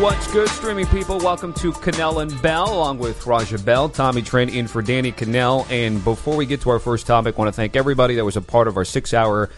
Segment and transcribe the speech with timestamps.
[0.00, 1.18] what's good, streaming people?
[1.18, 5.70] Welcome to Kanell and Bell, along with Raja Bell, Tommy Trent in for Danny Kanell.
[5.70, 8.34] And before we get to our first topic, I want to thank everybody that was
[8.34, 9.50] a part of our six-hour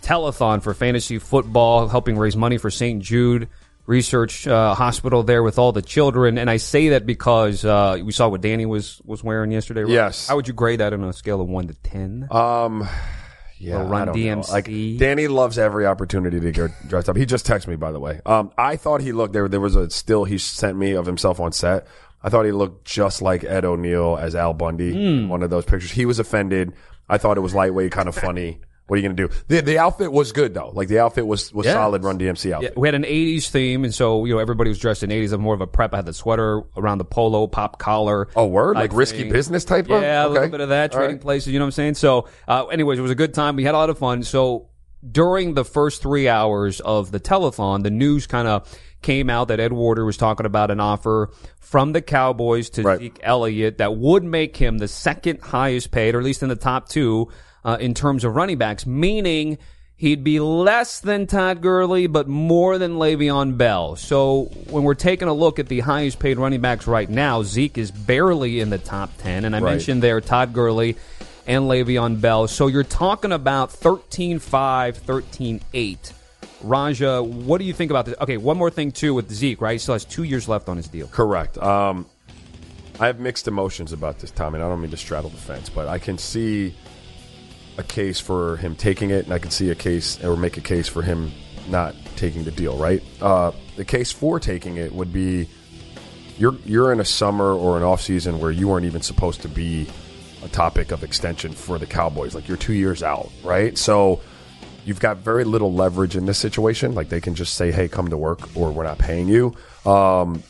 [0.00, 3.02] telethon for fantasy football, helping raise money for St.
[3.02, 3.48] Jude
[3.86, 6.38] Research uh, Hospital there with all the children.
[6.38, 9.82] And I say that because uh, we saw what Danny was was wearing yesterday.
[9.82, 9.90] Right?
[9.90, 10.28] Yes.
[10.28, 12.28] How would you grade that on a scale of one to ten?
[12.30, 12.88] Um,
[13.58, 14.08] yeah, Run.
[14.08, 14.50] DMC.
[14.50, 14.66] Like
[14.98, 17.16] Danny loves every opportunity to get dressed up.
[17.16, 18.20] He just texted me, by the way.
[18.24, 19.48] Um, I thought he looked there.
[19.48, 21.86] There was a still he sent me of himself on set.
[22.22, 24.90] I thought he looked just like Ed O'Neill as Al Bundy.
[24.90, 25.92] In One of those pictures.
[25.92, 26.72] He was offended.
[27.08, 28.60] I thought it was lightweight, kind of funny.
[28.88, 29.28] What are you gonna do?
[29.46, 30.70] The the outfit was good though.
[30.74, 31.74] Like the outfit was was Yeah.
[31.74, 32.02] solid.
[32.02, 32.74] Run DMC Yeah, outfit.
[32.76, 35.32] we had an '80s theme, and so you know everybody was dressed in '80s.
[35.32, 35.92] I'm more of a prep.
[35.92, 38.28] I had the sweater around the polo, pop collar.
[38.34, 39.90] Oh, word like type risky business type.
[39.90, 40.02] of?
[40.02, 40.50] Yeah, a little Okay.
[40.50, 41.22] bit of that, All trading right.
[41.22, 41.94] places, you know what I'm saying?
[41.94, 43.56] So, uh, anyways, it was a good time.
[43.56, 44.22] We had a lot of fun.
[44.22, 44.68] So,
[45.08, 48.66] during the first three hours of the telethon, the news kind of
[49.00, 51.30] came out that Ed Werder was talking about an offer
[51.60, 52.98] from the Cowboys to Right.
[52.98, 56.56] Zeke Elliott that would make him the second highest paid, or at least in the
[56.56, 57.28] top two,
[57.68, 59.58] uh, in terms of running backs, meaning
[59.96, 63.94] he'd be less than Todd Gurley, but more than Le'Veon Bell.
[63.96, 67.76] So when we're taking a look at the highest paid running backs right now, Zeke
[67.76, 69.44] is barely in the top 10.
[69.44, 69.72] And I Right.
[69.72, 70.96] mentioned there Todd Gurley
[71.46, 72.48] and Le'Veon Bell.
[72.48, 76.12] So you're talking about 13-5, 13-8.
[76.62, 78.14] Raja, what do you think about this?
[78.20, 79.72] Okay, one more thing too with Zeke, right?
[79.72, 81.06] He still has two years left on his deal.
[81.08, 81.58] Correct.
[81.58, 82.06] Um,
[82.98, 84.54] I have mixed emotions about this, Tommy.
[84.56, 86.74] and I don't mean to straddle the fence, but I can see
[87.78, 90.60] a case for him taking it, and I can see a case or make a
[90.60, 91.32] case for him
[91.68, 92.76] not taking the deal.
[92.76, 93.02] Right.
[93.22, 95.48] Uh, the case for taking it would be
[96.36, 99.48] you're you're in a summer or an off season where you weren't even supposed to
[99.48, 99.86] be
[100.42, 102.34] a topic of extension for the Cowboys.
[102.34, 103.78] Like you're two years out, right?
[103.78, 104.20] So
[104.84, 106.94] you've got very little leverage in this situation.
[106.94, 109.54] Like they can just say, "Hey, come to work," or "We're not paying you."
[109.86, 110.42] Um,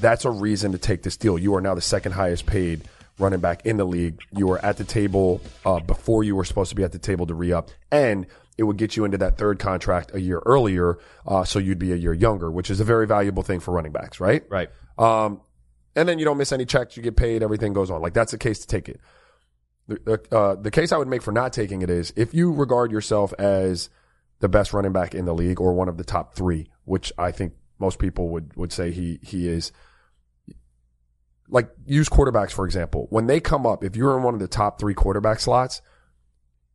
[0.00, 1.38] that's a reason to take this deal.
[1.38, 2.84] You are now the second highest paid
[3.18, 4.20] running back in the league.
[4.32, 7.26] You were at the table uh, before you were supposed to be at the table
[7.26, 8.26] to re up, and
[8.56, 11.92] it would get you into that third contract a year earlier, uh, so you'd be
[11.92, 14.44] a year younger, which is a very valuable thing for running backs, right?
[14.48, 14.68] Right.
[14.96, 15.40] Um,
[15.96, 18.00] and then you don't miss any checks, you get paid, everything goes on.
[18.00, 19.00] Like that's the case to take it.
[19.86, 22.90] The, uh, the case I would make for not taking it is if you regard
[22.90, 23.90] yourself as
[24.40, 27.32] the best running back in the league or one of the top three, which I
[27.32, 29.72] think most people would, would say he, he is.
[31.48, 33.06] Like use quarterbacks, for example.
[33.10, 35.82] When they come up, if you're in one of the top three quarterback slots,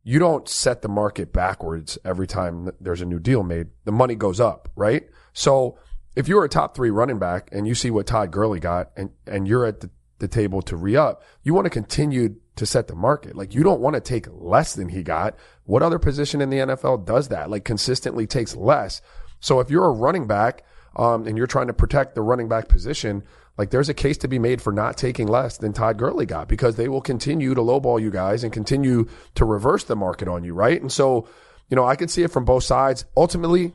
[0.02, 3.68] you don't set the market backwards every time there's a new deal made.
[3.84, 5.08] The money goes up, right?
[5.32, 5.78] So
[6.16, 9.10] if you're a top three running back and you see what Todd Gurley got and,
[9.26, 12.88] and you're at the, the table to re up, you want to continue to set
[12.88, 13.36] the market.
[13.36, 15.36] Like you don't want to take less than he got.
[15.64, 17.50] What other position in the NFL does that?
[17.50, 19.02] Like consistently takes less.
[19.40, 20.64] So if you're a running back,
[20.96, 23.22] um, and you're trying to protect the running back position,
[23.60, 26.48] like there's a case to be made for not taking less than Todd Gurley got
[26.48, 30.44] because they will continue to lowball you guys and continue to reverse the market on
[30.44, 30.80] you, right?
[30.80, 31.28] And so,
[31.68, 33.04] you know, I can see it from both sides.
[33.18, 33.74] Ultimately,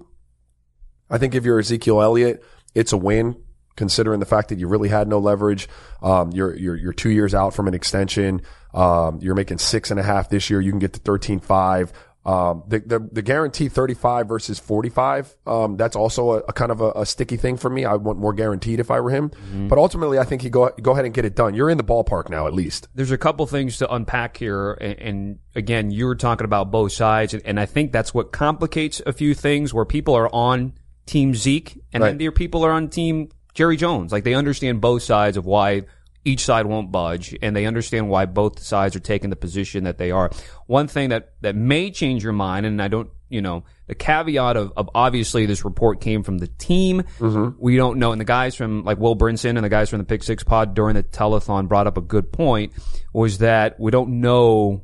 [1.07, 3.35] I think if you're Ezekiel Elliott, it's a win
[3.75, 5.69] considering the fact that you really had no leverage.
[6.01, 8.41] Um, you're, you're, you're two years out from an extension.
[8.73, 10.61] Um, you're making six and a half this year.
[10.61, 11.91] You can get to 13.5.
[12.25, 16.81] Um, the, the, the guarantee 35 versus 45, um, that's also a, a kind of
[16.81, 17.85] a, a sticky thing for me.
[17.85, 19.31] I want more guaranteed if I were him.
[19.69, 21.53] But ultimately, I think he go, go ahead and get it done.
[21.53, 22.87] You're in the ballpark now, at least.
[22.95, 26.91] there's a couple things to unpack here, and, and again, you were talking about both
[26.93, 30.73] sides, and, and I think that's what complicates a few things where people are on
[31.05, 32.17] Team Zeke, and then Right.
[32.17, 34.11] there people are on Team Jerry Jones.
[34.11, 35.83] Like they understand both sides of why
[36.25, 39.97] each side won't budge, and they understand why both sides are taking the position that
[39.97, 40.31] they are.
[40.67, 44.57] One thing that that may change your mind, and I don't, you know, the caveat
[44.57, 47.03] of, of obviously this report came from the team.
[47.19, 47.57] Mm-hmm.
[47.59, 50.05] We don't know, and the guys from like Will Brinson and the guys from the
[50.05, 52.73] Pick Six Pod during the telethon brought up a good point.
[53.13, 54.83] Was that we don't know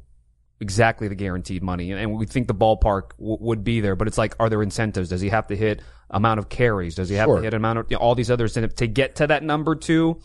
[0.59, 3.95] exactly the guaranteed money, and, we think the ballpark w- would be there.
[3.95, 5.09] But it's like, are there incentives?
[5.09, 5.81] Does he have to hit
[6.11, 6.93] amount of carries?
[6.95, 7.37] Does he have Sure.
[7.37, 9.73] to hit amount of you know, all these other incentives to get to that number
[9.75, 10.21] too?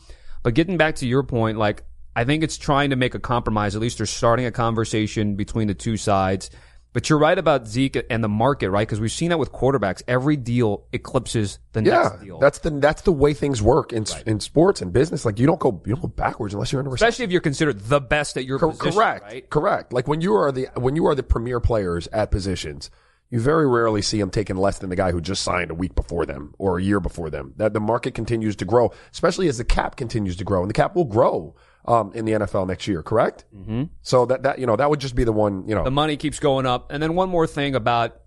[0.47, 1.83] But getting back to your point, like
[2.15, 3.75] I think it's trying to make a compromise.
[3.75, 6.51] At least they're starting a conversation between the two sides.
[6.93, 8.87] But you're right about Zeke and the market, right?
[8.87, 10.03] Because we've seen that with quarterbacks.
[10.07, 12.39] Every deal eclipses the Yeah, next deal.
[12.39, 15.25] that's the that's the way things work in in sports and business.
[15.25, 17.09] Like you don't go you don't go backwards unless you're in a recession.
[17.09, 19.25] Especially if you're considered the best at your Cor- position, correct.
[19.25, 19.51] right?
[19.51, 19.93] Correct.
[19.93, 22.89] Like when you are the when you are the premier players at positions,
[23.31, 25.95] you very rarely see them taking less than the guy who just signed a week
[25.95, 27.55] before them or a year before them.
[27.57, 30.75] That the market continues to grow, especially as the cap continues to grow, and the
[30.75, 31.57] cap will grow
[31.87, 33.03] um, in the NFL next year.
[33.03, 33.45] Correct.
[33.55, 33.85] Mm-hmm.
[34.03, 35.67] So that that you know that would just be the one.
[35.69, 36.93] You know, the money keeps going up.
[36.93, 38.21] And then one more thing about,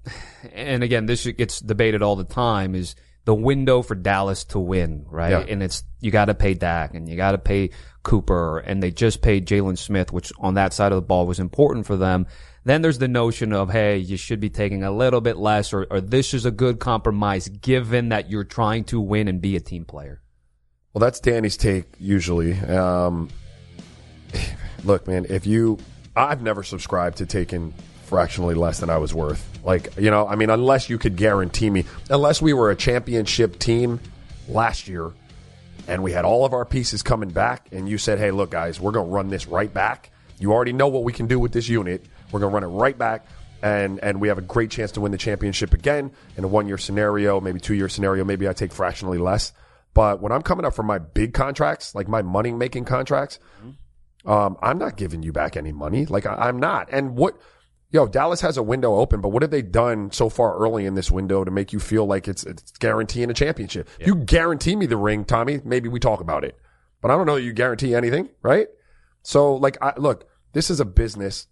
[0.53, 5.05] and again, this gets debated all the time is the window for Dallas to win,
[5.07, 5.31] right?
[5.31, 5.45] Yeah.
[5.47, 7.69] And it's you got to pay Dak and you got to pay
[8.03, 11.39] Cooper, and they just paid Jaylon Smith, which on that side of the ball was
[11.39, 12.27] important for them.
[12.63, 15.87] Then there's the notion of, hey, you should be taking a little bit less, or,
[15.89, 19.59] or this is a good compromise given that you're trying to win and be a
[19.59, 20.21] team player.
[20.93, 22.53] Well, that's Danny's take usually.
[22.59, 23.29] Um,
[24.83, 25.77] look, man, if you,
[26.15, 27.73] I've never subscribed to taking
[28.03, 29.59] fractionally less than I was worth.
[29.63, 33.59] Like, you know, I mean, unless you could guarantee me, unless we were a championship
[33.59, 33.99] team
[34.47, 35.11] last year
[35.87, 38.79] and we had all of our pieces coming back and you said, hey, look, guys,
[38.79, 40.11] we're going to run this right back.
[40.39, 42.05] You already know what we can do with this unit.
[42.31, 43.25] We're going to run it right back.
[43.61, 46.67] And, and we have a great chance to win the championship again in a one
[46.67, 48.23] year scenario, maybe two year scenario.
[48.23, 49.51] Maybe I take fractionally less.
[49.93, 53.39] But when I'm coming up for my big contracts, like my money making contracts,
[54.25, 56.05] um, I'm not giving you back any money.
[56.05, 56.89] Like I, I'm not.
[56.91, 57.37] And what,
[57.91, 60.93] yo, Dallas has a window open, but what have they done so far early in
[60.93, 63.89] this window to make you feel like it's, it's guaranteeing a championship?
[63.99, 66.57] If you guarantee me the ring, Tommy, maybe we talk about it.
[67.01, 68.67] But I don't know that you guarantee anything, right?
[69.23, 71.47] So like, I, look, this is a business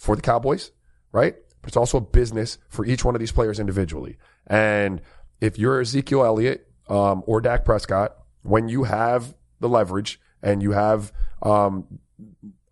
[0.00, 0.72] for the Cowboys,
[1.12, 1.36] right?
[1.60, 4.16] But it's also a business for each one of these players individually.
[4.46, 5.02] And
[5.40, 10.72] if you're Ezekiel Elliott, um, or Dak Prescott, when you have the leverage and you
[10.72, 11.12] have,
[11.42, 12.00] um,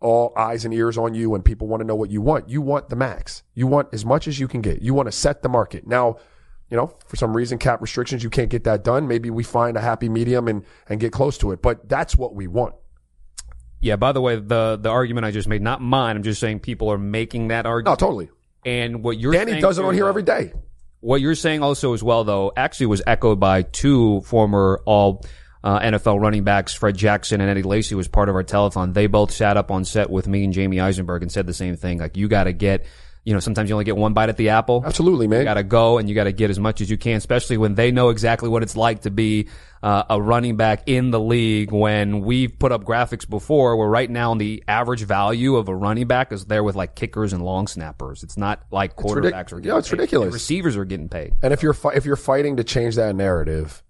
[0.00, 2.48] all eyes and ears on you and people want to know what you want.
[2.48, 3.42] You want the max.
[3.54, 4.80] You want as much as you can get.
[4.80, 5.88] You want to set the market.
[5.88, 6.18] Now,
[6.70, 9.08] you know, for some reason, cap restrictions, you can't get that done.
[9.08, 12.34] Maybe we find a happy medium and, and get close to it, but that's what
[12.34, 12.74] we want.
[13.80, 16.60] Yeah, by the way, the, the argument I just made, not mine, I'm just saying
[16.60, 18.00] people are making that No, argument.
[18.00, 18.30] totally.
[18.64, 20.52] And what you're Danny saying does it on here though- every day.
[21.00, 25.24] What you're saying also as well, though, actually was echoed by two former all
[25.62, 28.94] uh, NFL running backs, Fred Jackson and Eddie Lacy was part of our telethon.
[28.94, 31.76] They both sat up on set with me and Jamey Eisenberg and said the same
[31.76, 31.98] thing.
[31.98, 32.84] Like, you got to get,
[33.24, 34.82] you know, sometimes you only get one bite at the apple.
[34.86, 35.40] Absolutely, man.
[35.40, 37.56] You got to go and you got to get as much as you can, especially
[37.58, 39.48] when they know exactly what it's like to be
[39.82, 41.70] uh, a running back in the league.
[41.70, 46.06] When we've put up graphics before, where right now the average value of a running
[46.06, 48.22] back is there with like kickers and long snappers.
[48.22, 49.98] It's not like ridic- quarterbacks are getting yeah, it's paid.
[49.98, 50.32] ridiculous.
[50.32, 51.34] Receivers are getting paid.
[51.42, 53.82] And if you're fi- if you're fighting to change that narrative,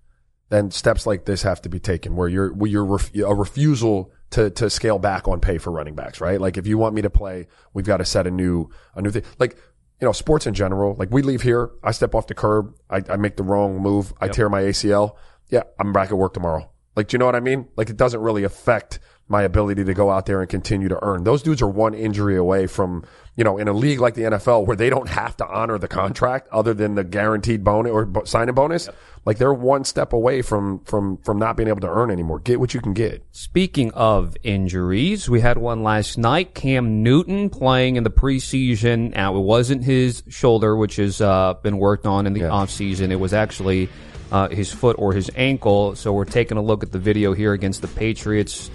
[0.50, 4.10] then steps like this have to be taken, where you're where you're ref- a refusal
[4.30, 6.40] to to scale back on pay for running backs, right?
[6.40, 9.10] Like if you want me to play, we've got to set a new a new
[9.10, 9.25] thing.
[9.38, 9.56] Like
[10.00, 10.94] you know, sports in general.
[10.96, 14.12] Like we leave here, I step off the curb, I, I make the wrong move,
[14.20, 15.16] I tear my ACL.
[15.48, 16.70] Yeah, I'm back at work tomorrow.
[16.94, 17.69] Like, do you know what I mean?
[17.76, 21.25] Like it doesn't really affect my ability to go out there and continue to earn.
[21.25, 23.04] Those dudes are one injury away from,
[23.38, 25.87] you know, in a league like the NFL where they don't have to honor the
[25.87, 28.88] contract other than the guaranteed bonus or signing bonus.
[29.25, 32.40] Like they're one step away from, from, from not being able to earn anymore.
[32.40, 33.25] Get what you can get.
[33.31, 36.52] Speaking of injuries, we had one last night.
[36.56, 39.14] Cam Newton playing in the preseason.
[39.14, 42.49] Now, it wasn't his shoulder, which has uh, been worked on in the Yeah.
[42.49, 43.12] offseason.
[43.12, 43.88] It was actually
[44.32, 45.94] uh, his foot or his ankle.
[45.94, 48.69] So we're taking a look at the video here against the Patriots.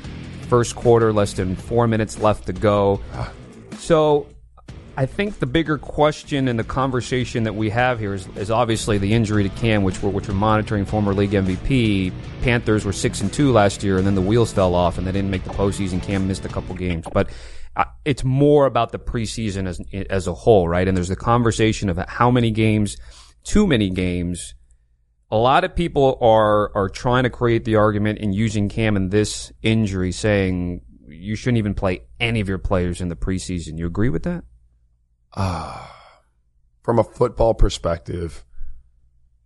[0.48, 3.02] First quarter, less than four minutes left to go.
[3.80, 4.28] So
[4.96, 9.00] I think the bigger question and the conversation that we have here is, is obviously
[9.00, 10.86] the injury to Cam, which we're which we're monitoring.
[10.86, 12.14] Former league MVP.
[12.44, 15.12] Panthers were six and two last year, and then the wheels fell off, and they
[15.12, 16.02] didn't make the postseason.
[16.02, 17.32] Cam missed a couple games, but
[17.76, 19.82] uh, it's more about the preseason as
[20.12, 20.88] as a whole, right?
[20.88, 22.96] And there's the conversation of how many games,
[23.44, 24.54] too many games.
[25.32, 29.10] A lot of people are are trying to create the argument and using Cam and
[29.10, 33.80] this injury, saying you shouldn't even play any of your players in the preseason.
[33.80, 34.44] You agree with that?
[35.36, 38.44] From a football perspective,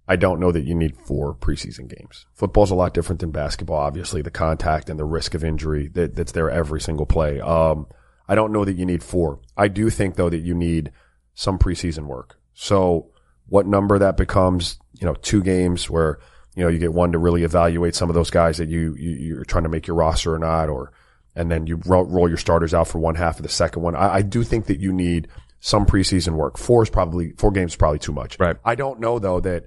[0.08, 2.26] I don't know that you need four preseason games.
[2.34, 3.78] Football's a lot different than basketball.
[3.78, 7.42] Obviously, the contact and the risk of injury that, that's there every single play.
[7.42, 7.88] Um,
[8.28, 9.40] I don't know that you need four.
[9.56, 10.92] I do think though that you need
[11.34, 12.40] some preseason work.
[12.54, 13.12] So
[13.48, 16.20] what number that becomes, you know, two games where,
[16.56, 19.12] you know, you get one to really evaluate some of those guys that you, you
[19.12, 20.92] you're trying to make your roster or not, or,
[21.36, 23.96] and then you roll, roll your starters out for one half of the second one.
[23.96, 25.28] I, I do think that you need
[25.60, 26.58] some preseason work.
[26.58, 28.40] Four is probably, four games is probably too much.
[28.40, 28.58] Right.
[28.64, 29.66] I don't know though that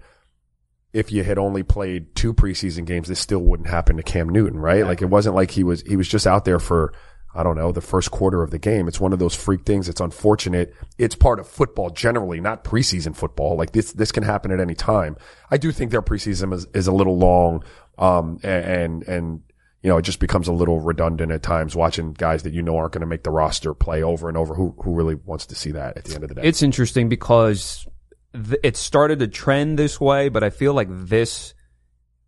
[0.92, 4.58] if you had only played two preseason games, this still wouldn't happen to Cam Newton,
[4.58, 4.84] right?
[4.84, 6.92] Like it wasn't like he was, he was just out there for,
[7.32, 8.88] I don't know, the first quarter of the game.
[8.88, 9.88] It's one of those freak things.
[9.88, 10.74] It's unfortunate.
[10.98, 13.56] It's part of football generally, not preseason football.
[13.56, 15.16] Like this, this can happen at any time.
[15.48, 17.62] I do think their preseason is, is a little long.
[17.98, 19.42] Um, and, and,
[19.82, 22.76] you know, it just becomes a little redundant at times watching guys that you know
[22.76, 24.54] aren't going to make the roster play over and over.
[24.54, 26.42] Who, who really wants to see that at the end of the day?
[26.44, 27.86] It's interesting because
[28.34, 31.54] th- it started to trend this way, but I feel like this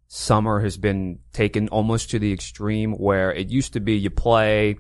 [0.09, 4.77] summer has been taken almost to the extreme where it used to be you play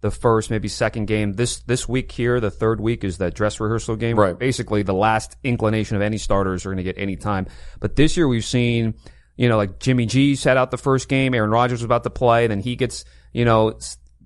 [0.00, 1.32] the first, maybe second game.
[1.32, 4.18] This, this week here, the third week is that dress rehearsal game.
[4.18, 4.38] Right.
[4.38, 7.46] Basically the last inclination of any starters are going to get any time.
[7.80, 8.94] But this year we've seen
[9.36, 11.34] you know, like Jimmy G sat out the first game.
[11.34, 12.46] Aaron Rodgers was about to play.
[12.46, 13.78] Then he gets, you know,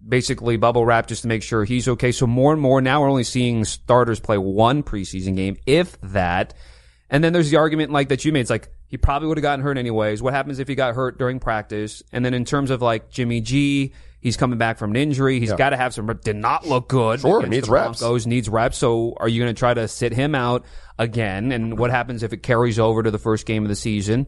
[0.07, 2.13] basically bubble wrap just to make sure he's okay.
[2.13, 6.55] So more and more now we're only seeing starters play one preseason game, if that.
[7.11, 8.41] And then there's the argument like that you made.
[8.41, 10.23] It's like he probably would have gotten hurt anyways.
[10.23, 12.03] What happens if he got hurt during practice?
[12.13, 15.41] And then in terms of like Jimmy G, he's coming back from an injury.
[15.41, 16.07] He's got to have some.
[16.23, 17.21] Did not look good.
[17.21, 18.01] Sure, needs reps.
[18.01, 18.77] Broncos needs reps.
[18.77, 20.65] So are you going to try to sit him out
[20.99, 21.53] again?
[21.53, 24.27] And what happens if it carries over to the first game of the season?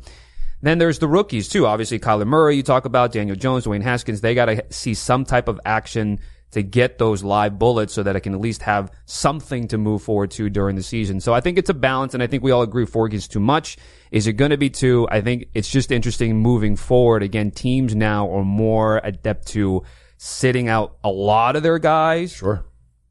[0.62, 1.66] Then there's the rookies too.
[1.66, 4.20] Obviously, Kyler Murray, you talk about Daniel Jones, Dwayne Haskins.
[4.20, 8.16] They got to see some type of action to get those live bullets so that
[8.16, 11.20] it can at least have something to move forward to during the season.
[11.20, 13.40] So I think it's a balance, and I think we all agree four is too
[13.40, 13.76] much.
[14.10, 15.06] Is it going to be two?
[15.10, 17.22] I think it's just interesting moving forward.
[17.22, 19.84] Again, teams now are more adept to
[20.16, 22.32] sitting out a lot of their guys.
[22.32, 22.64] Sure.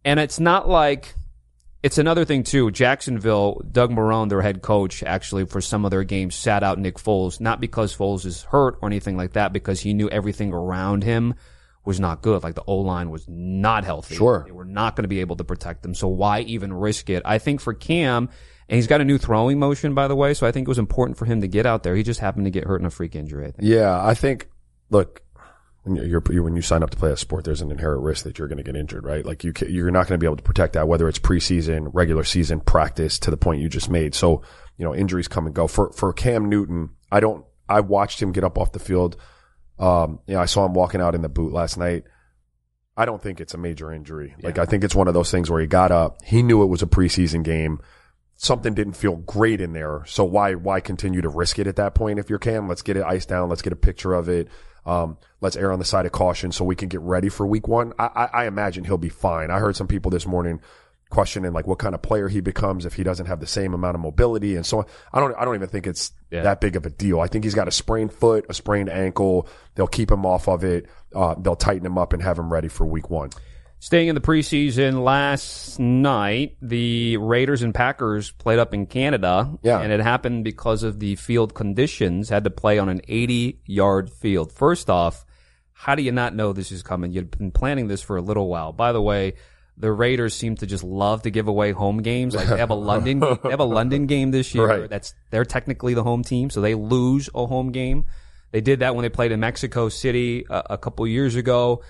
[0.03, 1.15] And it's not like
[1.81, 2.71] it's another thing too.
[2.71, 6.95] Jacksonville, Doug Marrone, their head coach, actually for some of their games sat out Nick
[6.97, 11.03] Foles, not because Foles is hurt or anything like that, because he knew everything around
[11.03, 11.35] him
[11.85, 12.43] was not good.
[12.43, 14.15] Like the O line was not healthy.
[14.15, 14.43] Sure.
[14.45, 15.93] They were not going to be able to protect them.
[15.93, 17.23] So why even risk it?
[17.25, 18.29] I think for Cam,
[18.67, 20.33] and he's got a new throwing motion, by the way.
[20.33, 21.95] So I think it was important for him to get out there.
[21.95, 23.47] He just happened to get hurt in a freak injury.
[23.47, 23.67] I think.
[23.67, 24.49] Yeah, I think.
[24.91, 25.21] Look,
[25.83, 28.23] when you're, you're when you sign up to play a sport, there's an inherent risk
[28.25, 29.25] that you're going to get injured, right?
[29.25, 31.89] Like you, ca- you're not going to be able to protect that, whether it's preseason,
[31.93, 33.19] regular season, practice.
[33.19, 34.43] To the point you just made, so
[34.77, 35.67] you know injuries come and go.
[35.67, 37.45] For for Cam Newton, I don't.
[37.67, 39.15] I watched him get up off the field.
[39.77, 42.03] Um, you know, I saw him walking out in the boot last night.
[42.97, 44.35] I don't think it's a major injury.
[44.41, 46.65] Like I think it's one of those things where he got up, he knew it
[46.65, 47.79] was a preseason game.
[48.41, 50.03] Something didn't feel great in there.
[50.05, 52.69] So why why continue to risk it at that point if you're Cam?
[52.69, 53.49] Let's get it iced down.
[53.49, 54.47] Let's get a picture of it.
[54.85, 57.67] Um, let's err on the side of caution so we can get ready for week
[57.67, 57.91] one.
[57.99, 59.51] I, I, I imagine he'll be fine.
[59.51, 60.61] I heard some people this morning
[61.09, 63.95] questioning like what kind of player he becomes if he doesn't have the same amount
[63.95, 64.85] of mobility and so on.
[65.11, 66.43] I don't I don't even think it's Yeah.
[66.43, 67.19] that big of a deal.
[67.19, 69.49] I think he's got a sprained foot, a sprained ankle.
[69.75, 70.85] They'll keep him off of it.
[71.13, 73.31] Uh, they'll tighten him up and have him ready for week one.
[73.81, 79.79] Staying in the preseason, last night the Raiders and Packers played up in Canada, Yeah.
[79.79, 82.27] and it happened because of the field conditions.
[82.27, 84.51] Had to play on an 80-yard field.
[84.51, 85.25] First off,
[85.71, 87.13] how do you not know this is coming?
[87.13, 88.73] You've been planning this for a little while.
[88.73, 89.35] By the way,
[89.77, 92.35] the Raiders seem to just love to give away home games.
[92.35, 94.67] Like they have a London, they have a London game this year.
[94.67, 94.89] Right.
[94.89, 98.03] That's they're technically the home team, so they lose a home game.
[98.51, 101.81] They did that when they played in Mexico City a, a couple years ago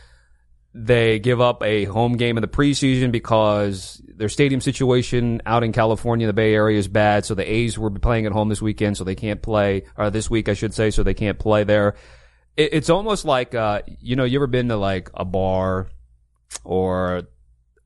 [0.73, 5.71] they give up a home game in the preseason because their stadium situation out in
[5.71, 7.25] California, the Bay Area is bad.
[7.25, 10.29] So the A's were playing at home this weekend, so they can't play, or this
[10.29, 11.95] week, I should say, so they can't play there.
[12.55, 15.87] It, it's almost like, uh, you know, you ever been to like a bar
[16.63, 17.23] or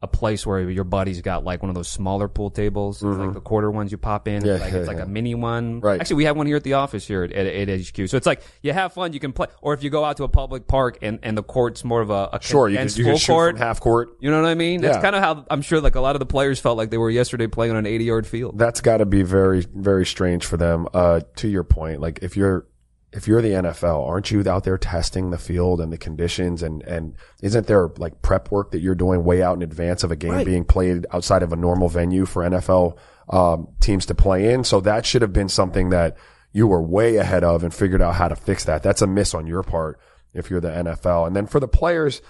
[0.04, 3.40] a place where your buddy's got like one of those smaller pool tables, like the
[3.40, 4.44] quarter ones you pop in.
[4.44, 4.48] Mm-hmm.
[4.48, 5.04] Yeah, like yeah, it's like yeah.
[5.04, 5.80] a mini one.
[5.80, 6.00] Right.
[6.00, 8.10] Actually, we have one here at the office here at, at, at HQ.
[8.10, 10.26] So it's like you have fun, you can play, or if you go out to
[10.26, 13.06] a public park and, and the court's more of a, a Sure, you can, you
[13.06, 13.58] can court.
[13.58, 14.18] half court.
[14.20, 14.82] You know what I mean?
[14.82, 16.98] That's kind of how I'm sure like a lot of the players felt like they
[16.98, 18.60] were yesterday playing on an 80 yard field.
[18.60, 20.88] That's got to be very, very strange for them.
[20.94, 22.68] Uh, to your point, like if you're,
[23.14, 26.82] if you're the NFL, aren't you out there testing the field and the conditions and,
[26.84, 30.16] and isn't there like prep work that you're doing way out in advance of a
[30.16, 32.98] game being played outside of a normal venue for NFL,
[33.30, 34.64] um, teams to play in?
[34.64, 36.18] So that should have been something that
[36.52, 38.82] you were way ahead of and figured out how to fix that.
[38.82, 40.00] That's a miss on your part
[40.34, 41.28] if you're the NFL.
[41.28, 42.22] And then for the players,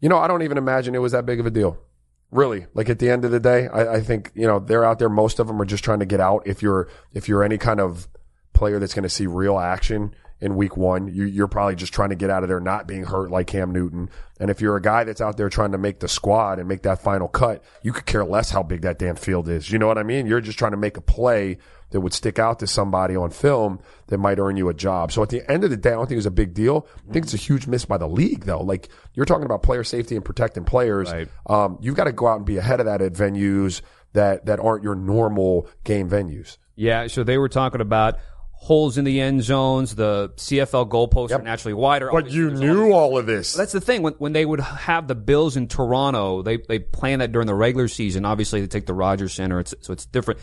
[0.00, 1.78] you know, I don't even imagine it was that big of a deal.
[2.32, 4.98] Really, like at the end of the day, I, I think you know they're out
[4.98, 5.10] there.
[5.10, 6.42] Most of them are just trying to get out.
[6.46, 8.08] If you're if you're any kind of
[8.52, 12.08] player that's going to see real action in week one, you, you're probably just trying
[12.08, 14.10] to get out of there, not being hurt like Cam Newton.
[14.40, 16.82] And if you're a guy that's out there trying to make the squad and make
[16.82, 19.70] that final cut, you could care less how big that damn field is.
[19.70, 20.26] You know what I mean?
[20.26, 21.58] You're just trying to make a play
[21.90, 23.78] that would stick out to somebody on film
[24.08, 25.12] that might earn you a job.
[25.12, 26.88] So at the end of the day, I don't think it's a big deal.
[27.08, 28.62] I think it's a huge miss by the league, though.
[28.62, 31.12] Like you're talking about player safety and protecting players.
[31.12, 31.28] Right.
[31.46, 33.80] Um, you've got to go out and be ahead of that at venues
[34.14, 36.56] that that aren't your normal game venues.
[36.74, 38.18] Yeah, so they were talking about
[38.62, 39.96] holes in the end zones.
[39.96, 42.14] The CFL goalposts are naturally wider.
[42.14, 43.54] Obviously, there's all all of this.
[43.54, 44.02] That's the thing.
[44.02, 47.54] When when they would have the Bills in Toronto, they they plan that during the
[47.56, 48.24] regular season.
[48.24, 50.38] Obviously, they take the Rogers Center, it's, so it's different.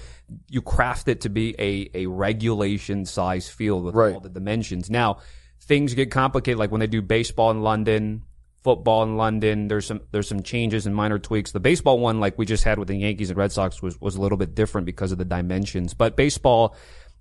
[0.49, 4.13] You craft it to be a a regulation size field with Right.
[4.13, 4.89] all the dimensions.
[4.89, 5.19] Now
[5.61, 8.23] things get complicated, like when they do baseball in London,
[8.63, 9.69] football in London.
[9.69, 11.53] There's some there's some changes and minor tweaks.
[11.53, 14.15] The baseball one, like we just had with the Yankees and Red Sox, was was
[14.17, 15.93] a little bit different because of the dimensions.
[15.93, 16.75] But baseball.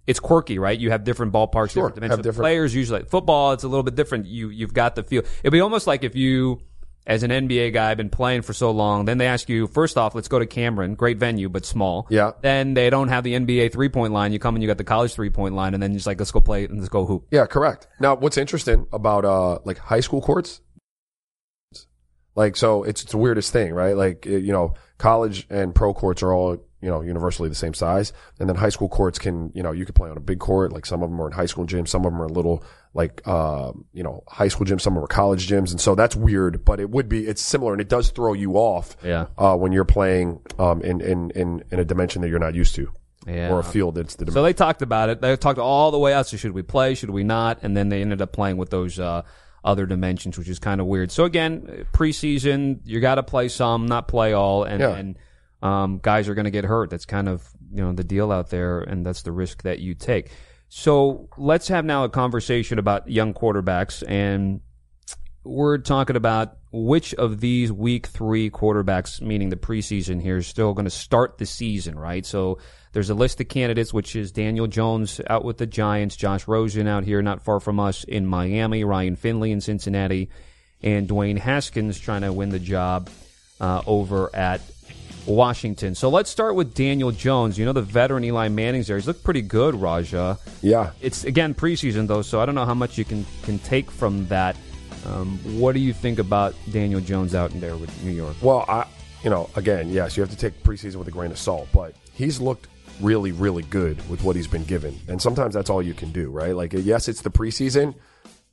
[0.08, 0.76] It's quirky, right?
[0.78, 2.22] You have different ballparks, Sure, different dimensions.
[2.24, 3.52] different- Players usually like football.
[3.52, 4.26] It's a little bit different.
[4.26, 5.22] You you've got the feel.
[5.42, 6.60] It'd be almost like if you
[7.06, 9.04] as an NBA guy, been playing for so long.
[9.06, 12.06] Then they ask you, first off, let's go to Cameron, great venue, but small.
[12.10, 12.32] Yeah.
[12.42, 14.32] Then they don't have the NBA three point line.
[14.32, 16.18] You come and you got the college three point line, and then you're just like,
[16.18, 17.26] let's go play and let's go hoop.
[17.30, 17.86] Yeah, correct.
[18.00, 20.60] Now, what's interesting about uh like high school courts,
[22.34, 23.96] like so, it's, it's the weirdest thing, right?
[23.96, 28.12] Like you know, college and pro courts are all you know universally the same size,
[28.38, 30.72] and then high school courts can you know you can play on a big court.
[30.72, 32.62] Like some of them are in high school gyms, some of them are little
[32.94, 35.94] like uh you know high school gyms, some of them are college gyms, and so
[35.94, 36.64] that's weird.
[36.64, 38.96] But it would be it's similar, and it does throw you off.
[39.04, 39.26] Yeah.
[39.36, 42.74] Uh, when you're playing um in in in in a dimension that you're not used
[42.76, 42.90] to,
[43.26, 43.50] Yeah.
[43.50, 45.20] or a field that's the So they talked about it.
[45.20, 46.26] They talked all the way out.
[46.28, 46.94] So should we play?
[46.94, 47.58] Should we not?
[47.62, 49.22] And then they ended up playing with those uh,
[49.64, 51.10] other dimensions, which is kind of weird.
[51.10, 54.94] So again, preseason, you got to play some, not play all, and, Yeah.
[54.94, 55.18] and
[55.62, 56.90] um, guys are going to get hurt.
[56.90, 59.94] That's kind of you know the deal out there, and that's the risk that you
[59.94, 60.30] take.
[60.68, 64.60] So let's have now a conversation about young quarterbacks and
[65.48, 70.74] we're talking about which of these week three quarterbacks, meaning the preseason here, is still
[70.74, 72.26] going to start the season, right?
[72.26, 72.58] So
[72.92, 76.86] there's a list of candidates, which is Daniel Jones out with the Giants, Josh Rosen
[76.86, 80.28] out here not far from us in Miami, Ryan Finley in Cincinnati,
[80.82, 83.08] and Dwayne Haskins trying to win the job
[83.60, 84.60] uh, over at
[85.28, 85.94] Washington.
[85.94, 87.58] So let's start with Daniel Jones.
[87.58, 88.96] You know the veteran Eli Manning's there.
[88.96, 90.90] He's looked pretty good, Raja yeah.
[91.00, 94.26] it's again preseason though, so I don't know how much you can can take from
[94.28, 94.56] that.
[95.06, 98.36] Um, what do you think about Daniel Jones out in there with New York?
[98.42, 98.86] Well, I,
[99.22, 101.94] you know, again, yes, you have to take preseason with a grain of salt, but
[102.12, 102.66] he's looked
[103.00, 106.30] really, really good with what he's been given, and sometimes that's all you can do,
[106.30, 106.54] right?
[106.54, 107.94] Like, yes, it's the preseason,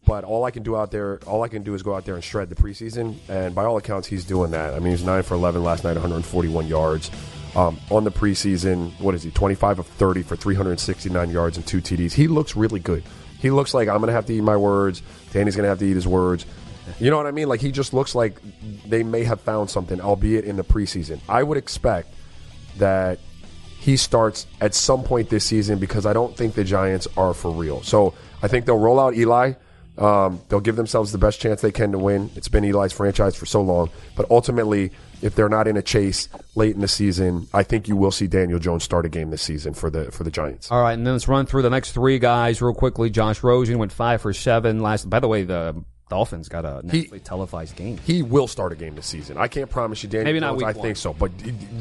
[0.06, 2.16] but all I can do out there, all I can do is go out there
[2.16, 4.74] and shred the preseason, and by all accounts, he's doing that.
[4.74, 7.12] I mean, he's nine for eleven last night, 141 yards.
[7.56, 9.32] Um, on the preseason, what is he?
[9.32, 12.12] 25 of 30 for 369 yards and two TDs.
[12.12, 13.02] He looks really good.
[13.40, 15.02] He looks like I'm going to have to eat my words.
[15.32, 16.46] Danny's going to have to eat his words.
[17.00, 17.48] You know what I mean?
[17.48, 18.40] Like he just looks like
[18.86, 21.20] they may have found something, albeit in the preseason.
[21.30, 22.14] I would expect
[22.78, 23.20] that
[23.80, 27.52] he starts at some point this season because I don't think the Giants are for
[27.52, 27.84] real.
[27.84, 29.54] So I think they'll roll out Eli.
[29.98, 32.30] Um, they'll give themselves the best chance they can to win.
[32.36, 36.28] It's been Eli's franchise for so long, but ultimately, if they're not in a chase
[36.56, 39.42] late in the season, I think you will see Daniel Jones start a game this
[39.42, 40.72] season for the for the Giants.
[40.72, 43.10] All right, and then let's run through the next three guys real quickly.
[43.10, 45.10] Josh Rosen went five for seven last.
[45.10, 47.98] By the way, the Dolphins got a nationally televised game.
[48.06, 49.38] He will start a game this season.
[49.38, 50.58] I can't promise you, Daniel Maybe not Jones.
[50.60, 50.82] week I one.
[50.84, 51.32] think so, but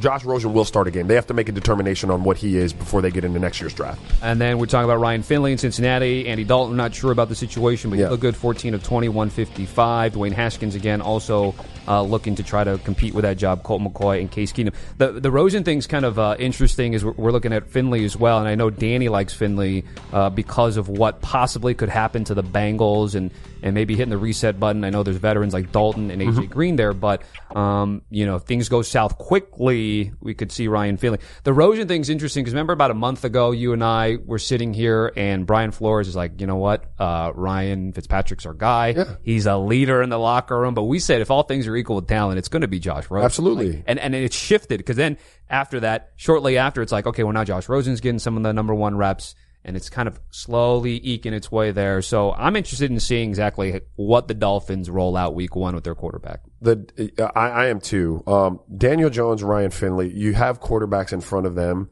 [0.01, 1.07] Josh Rosen will start a game.
[1.09, 3.61] They have to make a determination on what he is before they get into next
[3.61, 4.01] year's draft.
[4.23, 6.27] And then we're talking about Ryan Finley in Cincinnati.
[6.27, 8.07] Andy Dalton, not sure about the situation, but Yeah.
[8.07, 10.15] he looked good 14 of 20, 155.
[10.15, 11.55] Dwayne Haskins, again, also
[11.87, 13.63] uh, looking to try to compete with that job.
[13.63, 14.75] Colt McCoy and Case Keenum.
[14.99, 18.17] The, the Rosen thing's kind of uh, interesting is we're, we're looking at Finley as
[18.17, 18.39] well.
[18.39, 22.43] And I know Danny likes Finley uh, because of what possibly could happen to the
[22.43, 23.31] Bengals and,
[23.63, 24.85] and maybe hitting the reset button.
[24.85, 27.23] I know there's veterans like Dalton and AJ Green there, but,
[27.55, 31.19] um, you know, if things go south quickly, we could see Ryan Finley.
[31.45, 34.75] The Rosen thing's interesting because remember about a month ago, you and I were sitting
[34.75, 36.85] here and Brian Flores is like, you know what?
[36.99, 38.93] Uh, Ryan Fitzpatrick's our guy.
[39.23, 40.75] He's a leader in the locker room.
[40.75, 43.11] But we said if all things are equal with talent, it's going to be Josh
[43.11, 43.25] Rosen.
[43.25, 43.73] Absolutely.
[43.73, 47.33] Like, and, and it's shifted because then after that, shortly after, it's like, okay, well
[47.33, 49.35] now Josh Rosen's getting some of the number one reps
[49.65, 52.03] and it's kind of slowly eking its way there.
[52.03, 55.95] So I'm interested in seeing exactly what the Dolphins roll out week one with their
[55.95, 56.41] quarterback.
[56.61, 58.23] The uh, I, I am too.
[58.27, 60.13] Um, Daniel Jones, Ryan Finley.
[60.13, 61.91] You have quarterbacks in front of them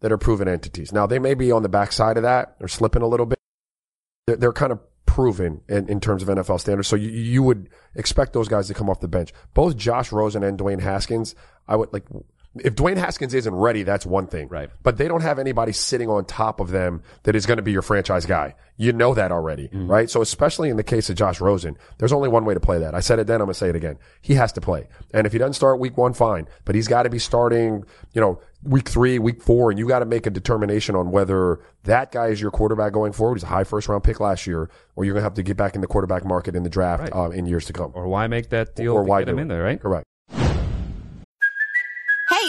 [0.00, 0.92] that are proven entities.
[0.92, 3.38] Now they may be on the backside of that or slipping a little bit.
[4.26, 6.86] They're, they're kind of proven in, in terms of NFL standards.
[6.86, 9.32] So you, you would expect those guys to come off the bench.
[9.54, 11.34] Both Josh Rosen and Dwayne Haskins.
[11.68, 12.04] I would like
[12.56, 14.48] if Dwayne Haskins isn't ready, that's one thing.
[14.48, 14.70] Right.
[14.82, 17.70] But they don't have anybody sitting on top of them that is going to be
[17.70, 18.56] your franchise guy.
[18.76, 20.08] You know that already, right?
[20.08, 22.94] So especially in the case of Josh Rosen, there's only one way to play that.
[22.94, 23.98] I said it then, I'm going to say it again.
[24.22, 24.88] He has to play.
[25.12, 26.48] And if he doesn't start week one, fine.
[26.64, 27.84] But he's got to be starting,
[28.14, 31.60] you know, week three, week four, and you got to make a determination on whether
[31.84, 33.36] that guy is your quarterback going forward.
[33.36, 35.58] He's a high first round pick last year, or you're going to have to get
[35.58, 37.92] back in the quarterback market in the draft um, in years to come.
[37.94, 39.80] Or why make that deal Or to why get him in there, right?
[39.80, 40.06] Correct.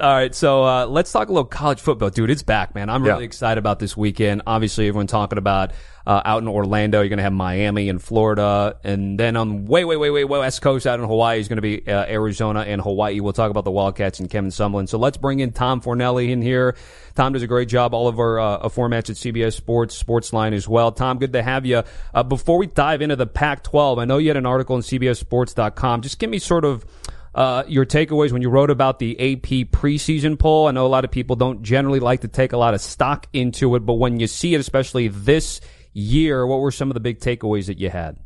[0.00, 2.28] All right, so uh, let's talk a little college football, dude.
[2.28, 2.90] It's back, man.
[2.90, 3.26] I'm really Yeah.
[3.26, 4.42] excited about this weekend.
[4.46, 5.70] Obviously, everyone talking about
[6.06, 7.00] uh, out in Orlando.
[7.00, 10.60] You're going to have Miami and Florida, and then on way, way, way, way west
[10.60, 13.20] coast out in Hawaii is going to be uh, Arizona and Hawaii.
[13.20, 14.86] We'll talk about the Wildcats and Kevin Sumlin.
[14.88, 16.76] So let's bring in Tom Fornelli in here.
[17.14, 20.68] Tom does a great job all of our uh, formats at CBS Sports, Sportsline as
[20.68, 20.92] well.
[20.92, 21.82] Tom, good to have you.
[22.12, 26.02] Uh, before we dive into the Pac-12, I know you had an article on CBSSports.com.
[26.02, 26.84] Just give me sort of
[27.34, 30.68] uh, your takeaways when you wrote about the AP preseason poll.
[30.68, 33.26] I know a lot of people don't generally like to take a lot of stock
[33.32, 35.60] into it, but when you see it, especially this
[35.92, 38.18] year, what were some of the big takeaways that you had?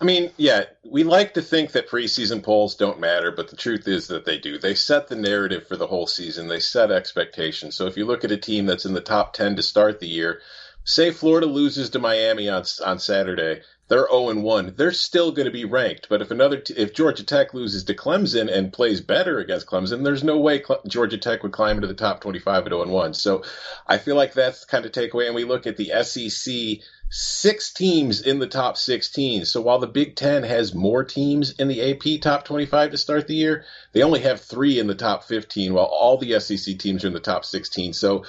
[0.00, 3.88] I mean, yeah, we like to think that preseason polls don't matter, but the truth
[3.88, 4.56] is that they do.
[4.56, 6.46] They set the narrative for the whole season.
[6.46, 7.74] They set expectations.
[7.74, 10.06] So if you look at a team that's in the top 10 to start the
[10.06, 10.40] year,
[10.84, 14.74] say Florida loses to Miami on on Saturday, they're 0 and 1.
[14.76, 16.08] They're still going to be ranked.
[16.08, 20.04] But if another t- if Georgia Tech loses to Clemson and plays better against Clemson,
[20.04, 22.92] there's no way Cle- Georgia Tech would climb into the top 25 at 0 and
[22.92, 23.14] 1.
[23.14, 23.44] So
[23.86, 25.26] I feel like that's kind of takeaway.
[25.26, 29.46] And we look at the SEC six teams in the top 16.
[29.46, 33.26] So while the Big Ten has more teams in the AP top 25 to start
[33.26, 37.04] the year, they only have three in the top 15, while all the SEC teams
[37.04, 37.94] are in the top 16.
[37.94, 38.24] So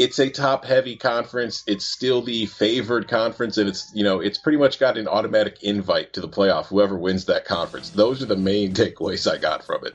[0.00, 1.62] it's a top heavy conference.
[1.66, 5.62] It's still the favored conference, and it's you know it's pretty much got an automatic
[5.62, 6.66] invite to the playoff.
[6.66, 7.90] Whoever wins that conference.
[7.90, 9.94] Those are the main takeaways I got from it.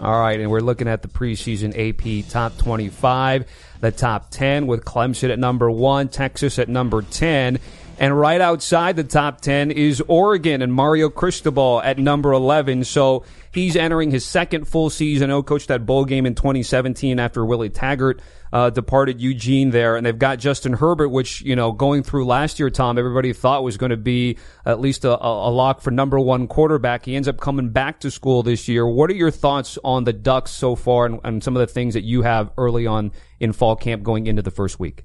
[0.00, 3.46] All right, and we're looking at the preseason AP top 25,
[3.80, 7.58] the top 10 with Clemson at number one, Texas at number 10.
[7.98, 12.84] And right outside the top 10 is Oregon and Mario Cristobal at number 11.
[12.84, 15.30] So he's entering his second full season.
[15.30, 18.20] Oh, coached that bowl game in 2017 after Willie Taggart
[18.52, 19.96] uh, departed Eugene there.
[19.96, 23.64] And they've got Justin Herbert, which, you know, going through last year, Tom, everybody thought
[23.64, 27.06] was going to be at least a, a, lock for number one quarterback.
[27.06, 28.86] He ends up coming back to school this year.
[28.86, 31.94] What are your thoughts on the Ducks so far and, and some of the things
[31.94, 35.04] that you have early on in fall camp going into the first week?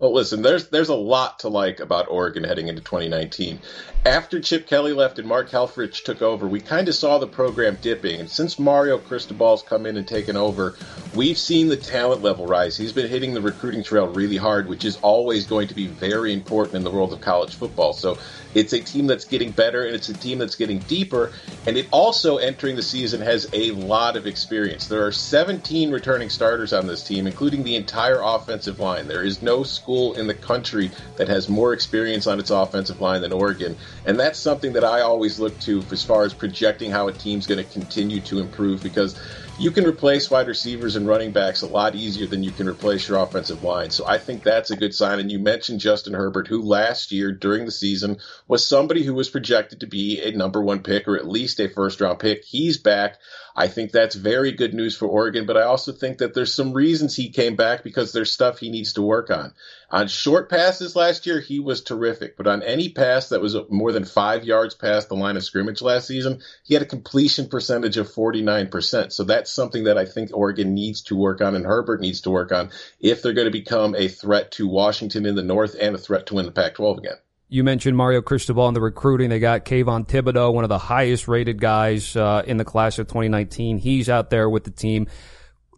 [0.00, 3.58] Well, listen, there's there's a lot to like about Oregon heading into 2019.
[4.06, 7.78] After Chip Kelly left and Mark Helfrich took over, we kind of saw the program
[7.82, 8.20] dipping.
[8.20, 10.76] And since Mario Cristobal's come in and taken over,
[11.16, 12.76] we've seen the talent level rise.
[12.76, 16.32] He's been hitting the recruiting trail really hard, which is always going to be very
[16.32, 17.92] important in the world of college football.
[17.92, 18.18] So
[18.54, 21.32] it's a team that's getting better and it's a team that's getting deeper.
[21.66, 24.86] And it also, entering the season, has a lot of experience.
[24.86, 29.06] There are 17 returning starters on this team, including the entire offensive line.
[29.06, 33.22] There is no school in the country that has more experience on its offensive line
[33.22, 33.76] than Oregon.
[34.04, 37.46] And that's something that I always look to as far as projecting how a team's
[37.46, 39.18] going to continue to improve because
[39.58, 43.08] you can replace wide receivers and running backs a lot easier than you can replace
[43.08, 43.90] your offensive line.
[43.90, 45.18] So I think that's a good sign.
[45.18, 49.28] And you mentioned Justin Herbert, who last year during the season was somebody who was
[49.28, 52.44] projected to be a number one pick or at least a first round pick.
[52.44, 53.18] He's back.
[53.58, 56.72] I think that's very good news for Oregon, but I also think that there's some
[56.72, 59.52] reasons he came back because there's stuff he needs to work on.
[59.90, 63.90] On short passes last year, he was terrific, but on any pass that was more
[63.90, 67.96] than five yards past the line of scrimmage last season, he had a completion percentage
[67.96, 69.10] of 49%.
[69.12, 72.30] So that's something that I think Oregon needs to work on and Herbert needs to
[72.30, 75.96] work on if they're going to become a threat to Washington in the North and
[75.96, 77.16] a threat to win the Pac 12 again.
[77.50, 79.30] You mentioned Mario Cristobal in the recruiting.
[79.30, 83.06] They got Kayvon Thibodeaux, one of the highest rated guys uh, in the class of
[83.06, 83.78] 2019.
[83.78, 85.06] He's out there with the team.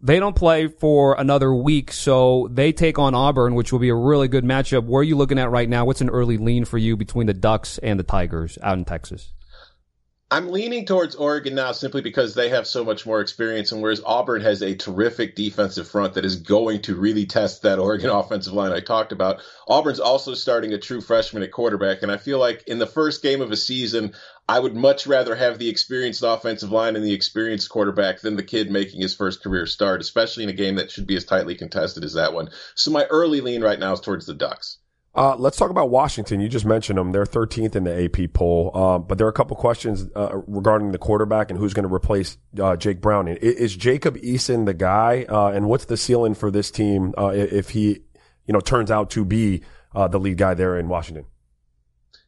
[0.03, 3.95] They don't play for another week, so they take on Auburn, which will be a
[3.95, 4.83] really good matchup.
[4.83, 5.85] Where are you looking at right now?
[5.85, 9.31] What's an early lean for you between the Ducks and the Tigers out in Texas?
[10.33, 14.01] I'm leaning towards Oregon now simply because they have so much more experience, and whereas
[14.05, 18.53] Auburn has a terrific defensive front that is going to really test that Oregon offensive
[18.53, 19.41] line I talked about.
[19.67, 23.21] Auburn's also starting a true freshman at quarterback, and I feel like in the first
[23.21, 24.13] game of a season,
[24.47, 28.43] I would much rather have the experienced offensive line and the experienced quarterback than the
[28.43, 31.55] kid making his first career start, especially in a game that should be as tightly
[31.55, 32.47] contested as that one.
[32.75, 34.77] So my early lean right now is towards the Ducks.
[35.13, 36.39] Uh, let's talk about Washington.
[36.39, 37.11] You just mentioned them.
[37.11, 38.75] They're 13th in the AP poll.
[38.75, 41.93] Um, but there are a couple questions uh, regarding the quarterback and who's going to
[41.93, 43.35] replace uh, Jake Browning.
[43.37, 45.25] Is, is Jacob Eason the guy?
[45.27, 47.99] Uh, and what's the ceiling for this team uh, if he,
[48.45, 51.25] you know, turns out to be uh, the lead guy there in Washington?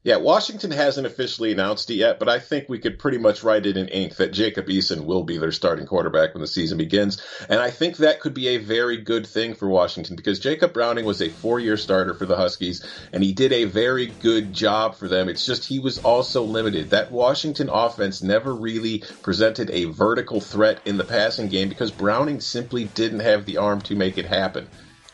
[0.06, 3.66] Yeah, Washington hasn't officially announced it yet, but I think we could pretty much write
[3.66, 7.22] it in ink that Jacob Eason will be their starting quarterback when the season begins.
[7.48, 11.06] And I think that could be a very good thing for Washington because Jacob Browning
[11.06, 14.96] was a four year starter for the Huskies and he did a very good job
[14.96, 15.30] for them.
[15.30, 16.89] It's just he was also limited.
[16.89, 22.42] That Washington offense never really presented a vertical threat in the passing game because Browning
[22.42, 24.68] simply didn't have the arm to make it happen.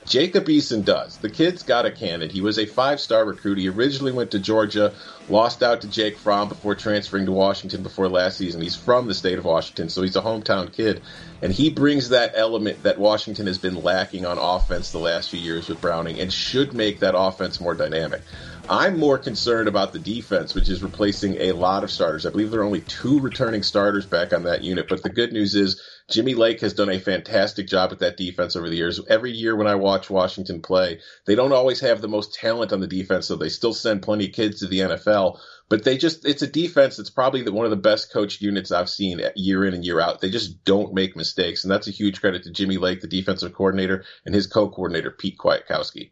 [0.06, 1.18] Jacob Eason does.
[1.18, 2.30] The kid's got a cannon.
[2.30, 3.58] He was a five star recruit.
[3.58, 4.94] He originally went to Georgia,
[5.28, 8.62] lost out to Jake Fromm before transferring to Washington before last season.
[8.62, 11.02] He's from the state of Washington, so he's a hometown kid.
[11.42, 15.40] And he brings that element that Washington has been lacking on offense the last few
[15.40, 18.22] years with Browning and should make that offense more dynamic.
[18.70, 22.26] I'm more concerned about the defense, which is replacing a lot of starters.
[22.26, 24.88] I believe there are only two returning starters back on that unit.
[24.88, 28.56] But the good news is Jimmy Lake has done a fantastic job with that defense
[28.56, 29.00] over the years.
[29.08, 32.80] Every year when I watch Washington play, they don't always have the most talent on
[32.80, 35.40] the defense, so they still send plenty of kids to the NFL.
[35.70, 38.90] But they just, it's a defense that's probably one of the best coached units I've
[38.90, 40.20] seen year in and year out.
[40.20, 41.64] They just don't make mistakes.
[41.64, 45.38] And that's a huge credit to Jimmy Lake, the defensive coordinator, and his co-coordinator, Pete
[45.38, 46.12] Kwiatkowski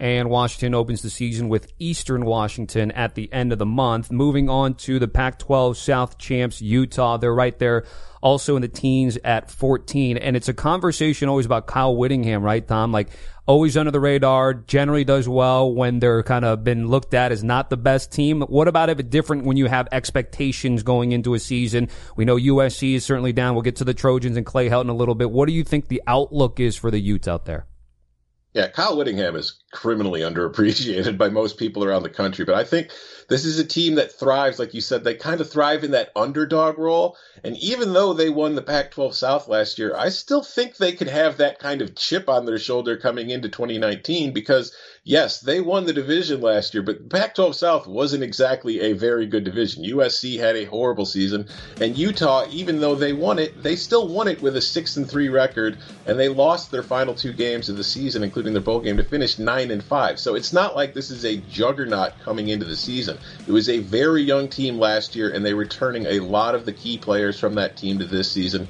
[0.00, 4.10] and Washington opens the season with Eastern Washington at the end of the month.
[4.10, 7.18] Moving on to the Pac-12 South champs, Utah.
[7.18, 7.84] They're right there
[8.20, 10.16] also in the teens at 14.
[10.16, 12.92] And it's a conversation always about Kyle Whittingham, right, Tom?
[12.92, 13.08] Like
[13.46, 17.42] always under the radar, generally does well when they're kind of been looked at as
[17.42, 18.42] not the best team.
[18.42, 21.88] What about if it's different when you have expectations going into a season?
[22.16, 23.54] We know USC is certainly down.
[23.54, 25.30] We'll get to the Trojans and Clay Helton a little bit.
[25.30, 27.66] What do you think the outlook is for the Utes out there?
[28.52, 32.90] Yeah, Kyle Whittingham is criminally underappreciated by most people around the country, but I think
[33.28, 36.10] this is a team that thrives, like you said, they kind of thrive in that
[36.16, 37.16] underdog role.
[37.44, 40.92] And even though they won the Pac 12 South last year, I still think they
[40.92, 45.60] could have that kind of chip on their shoulder coming into 2019 because yes, they
[45.60, 49.84] won the division last year, but Pac 12 South wasn't exactly a very good division.
[49.84, 51.46] USC had a horrible season,
[51.80, 55.08] and Utah, even though they won it, they still won it with a 6 and
[55.08, 58.80] 3 record, and they lost their final two games of the season, including their bowl
[58.80, 60.18] game, to finish 9 and 5.
[60.18, 63.18] So it's not like this is a juggernaut coming into the season.
[63.46, 66.72] It was a very young team last year, and they're returning a lot of the
[66.72, 68.68] key players from that team to this season.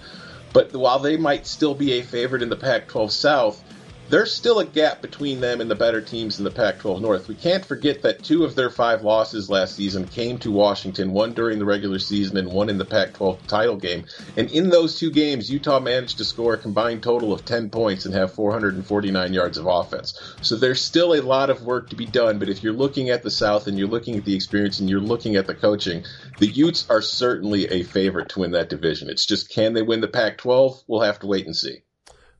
[0.53, 3.63] But while they might still be a favorite in the Pac 12 South,
[4.11, 7.29] there's still a gap between them and the better teams in the Pac 12 North.
[7.29, 11.33] We can't forget that two of their five losses last season came to Washington, one
[11.33, 14.05] during the regular season and one in the Pac 12 title game.
[14.37, 18.05] And in those two games, Utah managed to score a combined total of 10 points
[18.05, 20.21] and have 449 yards of offense.
[20.43, 23.23] So there's still a lot of work to be done, but if you're looking at
[23.23, 26.05] the South and you're looking at the experience and you're looking at the coaching,
[26.39, 29.09] the Utes are certainly a favorite to win that division.
[29.09, 30.83] It's just can they win the Pac 12?
[30.89, 31.83] We'll have to wait and see.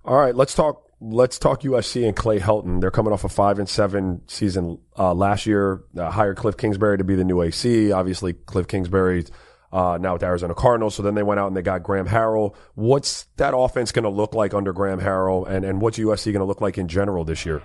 [0.05, 2.81] All right, let's talk let's talk USC and Clay Helton.
[2.81, 5.83] They're coming off a five and seven season uh, last year.
[5.97, 7.93] Uh, hired Cliff Kingsbury to be the new AC.
[7.93, 9.25] Obviously, Cliff Kingsbury
[9.73, 10.95] uh, now with the Arizona Cardinals.
[10.95, 12.55] So then they went out and they got Graham Harrell.
[12.75, 16.41] What's that offense going to look like under Graham Harrell, and and what's USC going
[16.41, 17.63] to look like in general this year?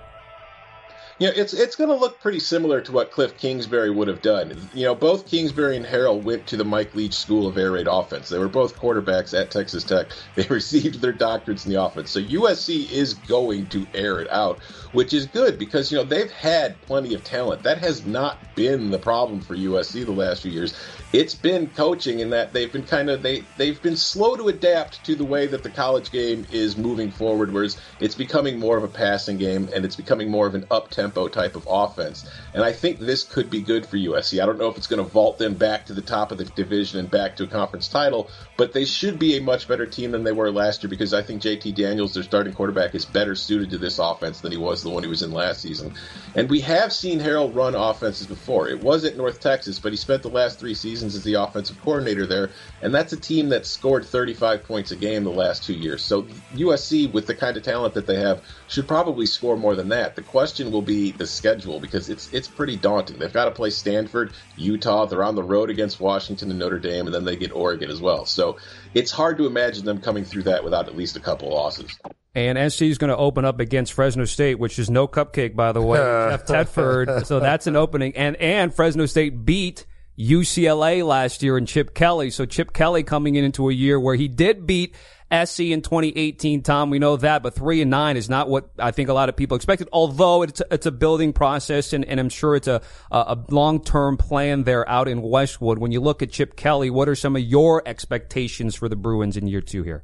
[1.18, 4.22] You know, it's it's going to look pretty similar to what Cliff Kingsbury would have
[4.22, 4.70] done.
[4.74, 7.88] You know, both Kingsbury and Harrell went to the Mike Leach School of Air Raid
[7.90, 8.28] Offense.
[8.28, 10.08] They were both quarterbacks at Texas Tech.
[10.36, 12.12] They received their doctorates in the offense.
[12.12, 16.32] So USC is going to air it out, which is good because you know they've
[16.32, 17.64] had plenty of talent.
[17.64, 20.74] That has not been the problem for USC the last few years
[21.16, 25.02] it's been coaching in that they've been kind of they they've been slow to adapt
[25.06, 28.84] to the way that the college game is moving forward whereas it's becoming more of
[28.84, 32.30] a passing game and it's becoming more of an up tempo type of offense.
[32.54, 35.02] And I think this could be good for USC I don't know if it's going
[35.02, 37.88] to vault them back to the top of the division and back to a conference
[37.88, 41.14] title but they should be a much better team than they were last year because
[41.14, 44.58] I think JT Daniels their starting quarterback is better suited to this offense than he
[44.58, 45.94] was the one he was in last season.
[46.36, 48.68] And we have seen Harrell run offenses before.
[48.68, 51.42] It was at North Texas but he spent the last 3 seasons seasons as the
[51.42, 52.50] offensive coordinator there,
[52.82, 56.04] and that's a team that scored 35 points a game the last two years.
[56.04, 59.90] So USC, with the kind of talent that they have, should probably score more than
[59.90, 60.16] that.
[60.16, 63.18] The question will be the schedule because it's it's pretty daunting.
[63.20, 65.06] They've got to play Stanford, Utah.
[65.06, 68.02] They're on the road against Washington and Notre Dame, and then they get Oregon as
[68.02, 68.26] well.
[68.26, 68.58] So
[68.94, 71.98] it's hard to imagine them coming through that without at least a couple losses.
[72.34, 75.72] And SC is going to open up against Fresno State, which is no cupcake, by
[75.72, 75.98] the way.
[76.30, 77.26] Jeff Tedford.
[77.26, 78.14] So that's an opening.
[78.18, 79.86] And, and Fresno State beat
[80.18, 82.30] UCLA last year and Chip Kelly.
[82.30, 84.96] So Chip Kelly coming in into a year where he did beat
[85.32, 88.92] SC in 2018, Tom, we know that, but three and nine is not what I
[88.92, 92.20] think a lot of people expected, although it's a, it's a building process and, and
[92.20, 95.80] I'm sure it's a, a long-term plan there out in Westwood.
[95.80, 99.36] When you look at Chip Kelly, what are some of your expectations for the Bruins
[99.36, 100.04] in year two here?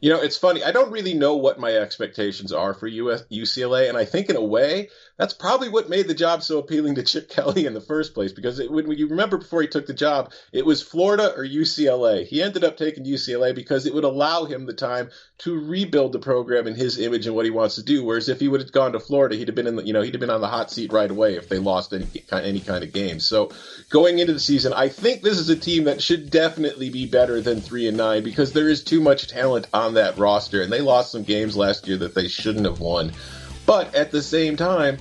[0.00, 0.64] You know, it's funny.
[0.64, 4.36] I don't really know what my expectations are for US, UCLA, and I think in
[4.36, 4.90] a way
[5.22, 8.32] that's probably what made the job so appealing to Chip Kelly in the first place.
[8.32, 11.44] Because it, when, when you remember before he took the job, it was Florida or
[11.44, 12.26] UCLA.
[12.26, 16.18] He ended up taking UCLA because it would allow him the time to rebuild the
[16.18, 18.02] program in his image and what he wants to do.
[18.02, 20.02] Whereas if he would have gone to Florida, he'd have been in the, you know
[20.02, 22.82] he'd have been on the hot seat right away if they lost any any kind
[22.82, 23.20] of game.
[23.20, 23.52] So
[23.90, 27.40] going into the season, I think this is a team that should definitely be better
[27.40, 30.80] than three and nine because there is too much talent on that roster, and they
[30.80, 33.12] lost some games last year that they shouldn't have won.
[33.66, 34.98] But at the same time,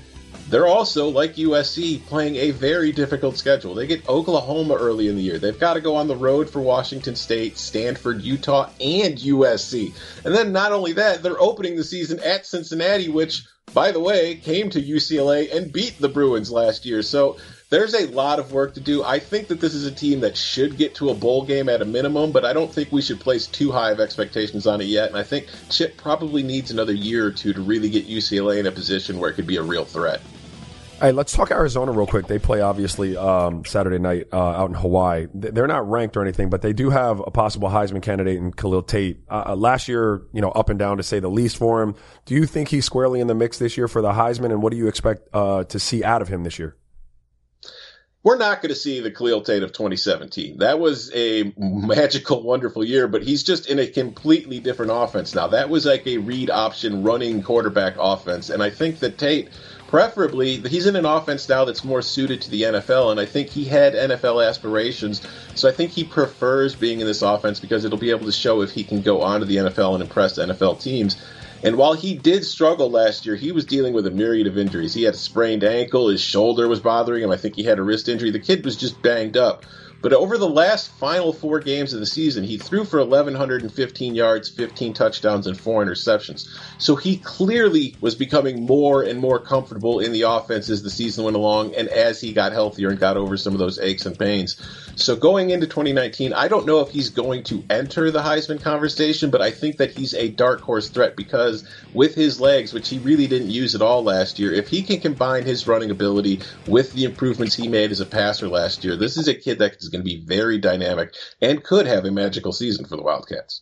[0.51, 3.73] they're also, like USC, playing a very difficult schedule.
[3.73, 5.39] They get Oklahoma early in the year.
[5.39, 9.93] They've got to go on the road for Washington State, Stanford, Utah, and USC.
[10.25, 14.35] And then not only that, they're opening the season at Cincinnati, which, by the way,
[14.35, 17.01] came to UCLA and beat the Bruins last year.
[17.01, 17.37] So
[17.69, 19.05] there's a lot of work to do.
[19.05, 21.81] I think that this is a team that should get to a bowl game at
[21.81, 24.87] a minimum, but I don't think we should place too high of expectations on it
[24.87, 25.07] yet.
[25.07, 28.65] And I think Chip probably needs another year or two to really get UCLA in
[28.65, 30.19] a position where it could be a real threat.
[31.01, 32.27] Right, let's talk Arizona real quick.
[32.27, 35.27] They play obviously um, Saturday night uh, out in Hawaii.
[35.33, 38.83] They're not ranked or anything, but they do have a possible Heisman candidate in Khalil
[38.83, 39.21] Tate.
[39.27, 41.95] Uh, uh, last year, you know, up and down to say the least for him.
[42.25, 44.69] Do you think he's squarely in the mix this year for the Heisman, and what
[44.69, 46.77] do you expect uh, to see out of him this year?
[48.23, 50.59] we're not going to see the Khalil Tate of 2017.
[50.59, 55.47] That was a magical, wonderful year, but he's just in a completely different offense now.
[55.47, 58.51] That was like a read option running quarterback offense.
[58.51, 59.49] And I think that Tate
[59.91, 63.49] preferably he's in an offense now that's more suited to the NFL and I think
[63.49, 65.21] he had NFL aspirations
[65.53, 68.61] so I think he prefers being in this offense because it'll be able to show
[68.61, 71.21] if he can go on to the NFL and impress NFL teams
[71.63, 74.95] and while he did struggle last year, he was dealing with a myriad of injuries.
[74.95, 77.29] He had a sprained ankle, his shoulder was bothering him.
[77.29, 78.31] I think he had a wrist injury.
[78.31, 79.63] The kid was just banged up.
[80.01, 84.49] But over the last final four games of the season, he threw for 1,115 yards,
[84.49, 86.47] 15 touchdowns, and four interceptions.
[86.79, 91.23] So he clearly was becoming more and more comfortable in the offense as the season
[91.23, 94.17] went along and as he got healthier and got over some of those aches and
[94.17, 94.57] pains.
[94.95, 99.29] So going into 2019, I don't know if he's going to enter the Heisman conversation,
[99.29, 102.99] but I think that he's a dark horse threat because with his legs, which he
[102.99, 106.91] really didn't use at all last year, if he can combine his running ability with
[106.93, 109.90] the improvements he made as a passer last year, this is a kid that is
[109.91, 113.61] going to be very dynamic and could have a magical season for the Wildcats.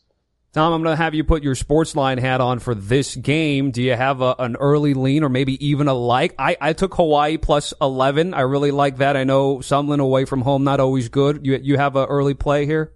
[0.51, 3.69] Tom, I'm going to have you put your SportsLine hat on for this game.
[3.69, 6.33] Do you have a, an early lean or maybe even a like?
[6.39, 8.33] I, I took Hawaii plus 11.
[8.33, 9.15] I really like that.
[9.15, 11.45] I know Sumlin away from home, not always good.
[11.45, 12.93] You, you have an early play here?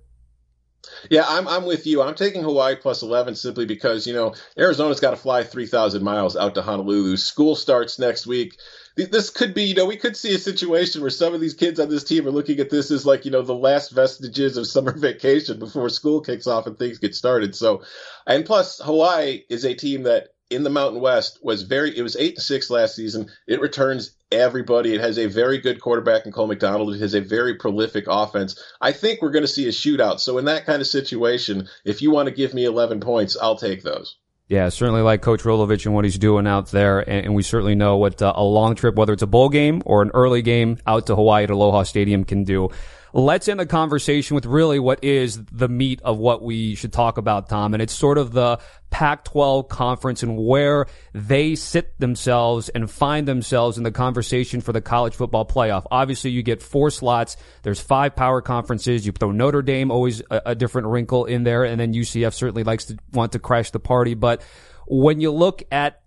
[1.10, 2.02] Yeah, I'm I'm with you.
[2.02, 6.36] I'm taking Hawaii plus 11 simply because, you know, Arizona's got to fly 3,000 miles
[6.36, 7.15] out to Honolulu.
[7.17, 8.58] School starts next week
[8.95, 11.79] this could be, you know, we could see a situation where some of these kids
[11.79, 14.67] on this team are looking at this as like, you know, the last vestiges of
[14.67, 17.56] summer vacation before school kicks off and things get started.
[17.56, 17.84] So,
[18.27, 22.15] and plus, Hawaii is a team that in the Mountain West was very, it was
[22.15, 23.29] eight to six last season.
[23.47, 24.93] It returns everybody.
[24.93, 26.93] It has a very good quarterback in Cole McDonald.
[26.93, 28.62] It has a very prolific offense.
[28.79, 30.19] I think we're going to see a shootout.
[30.19, 33.58] So in that kind of situation, if you want to give me 11 points, I'll
[33.58, 34.17] take those.
[34.49, 36.99] Yeah, certainly like Coach Rolovich and what he's doing out there.
[36.99, 39.82] And, and we certainly know what uh, a long trip, whether it's a bowl game
[39.86, 42.69] or an early game out to Hawaii at Aloha Stadium can do.
[43.15, 47.19] Let's end the conversation with really what is the meat of what we should talk
[47.19, 47.73] about, Tom.
[47.73, 53.78] And it's sort of the Pac-12 conference and where they sit themselves and find themselves
[53.78, 55.86] in the conversation for the college football playoff.
[55.91, 57.38] Obviously, you get four slots.
[57.62, 59.06] There's five power conferences.
[59.06, 61.65] You throw Notre Dame, always a, a different wrinkle in there.
[61.65, 64.15] And then UCF certainly likes to want to crash the party.
[64.15, 64.41] But
[64.88, 66.03] when you look at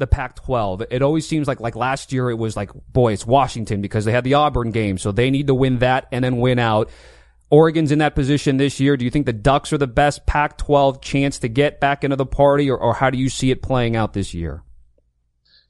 [0.00, 0.86] the Pac-12.
[0.90, 4.12] It always seems like like last year it was like, boy, it's Washington because they
[4.12, 6.90] had the Auburn game, so they need to win that and then win out.
[7.50, 8.96] Oregon's in that position this year.
[8.96, 12.26] Do you think the Ducks are the best Pac-12 chance to get back into the
[12.26, 14.62] party, or, or how do you see it playing out this year?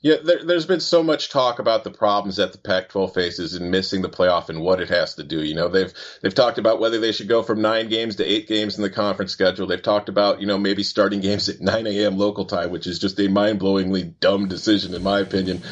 [0.02, 3.70] Yeah, there, has been so much talk about the problems that the Pac-12 faces in
[3.70, 5.42] missing the playoff and what it has to do.
[5.42, 8.48] You know, they've they've talked about whether they should go from nine games to eight
[8.48, 9.66] games in the conference schedule.
[9.66, 12.16] They've talked about you know maybe starting games at 9 a.m.
[12.16, 15.62] local time, which is just a mind-blowingly dumb decision in my opinion.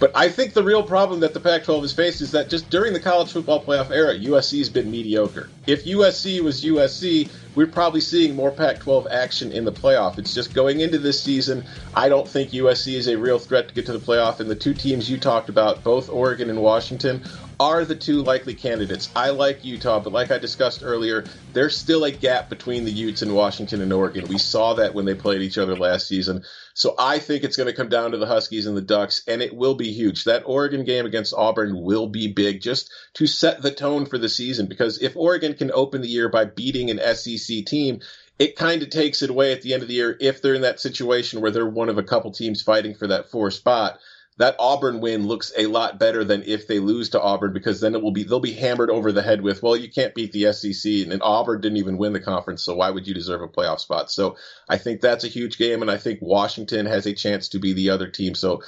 [0.00, 2.70] But I think the real problem that the Pac 12 has faced is that just
[2.70, 5.50] during the college football playoff era, USC has been mediocre.
[5.66, 10.18] If USC was USC, we're probably seeing more Pac 12 action in the playoff.
[10.18, 13.74] It's just going into this season, I don't think USC is a real threat to
[13.74, 14.40] get to the playoff.
[14.40, 17.22] And the two teams you talked about, both Oregon and Washington,
[17.60, 19.10] are the two likely candidates.
[19.14, 23.20] I like Utah, but like I discussed earlier, there's still a gap between the Utes
[23.20, 24.26] and Washington and Oregon.
[24.28, 26.42] We saw that when they played each other last season.
[26.80, 29.42] So I think it's going to come down to the Huskies and the Ducks, and
[29.42, 30.24] it will be huge.
[30.24, 34.30] That Oregon game against Auburn will be big just to set the tone for the
[34.30, 38.00] season because if Oregon can open the year by beating an SEC team,
[38.38, 40.62] it kind of takes it away at the end of the year if they're in
[40.62, 43.98] that situation where they're one of a couple teams fighting for that four spot
[44.40, 47.94] that Auburn win looks a lot better than if they lose to Auburn because then
[47.94, 50.50] it will be they'll be hammered over the head with well you can't beat the
[50.54, 53.48] SEC and, and Auburn didn't even win the conference so why would you deserve a
[53.48, 54.36] playoff spot so
[54.66, 57.74] I think that's a huge game and I think Washington has a chance to be
[57.74, 58.62] the other team so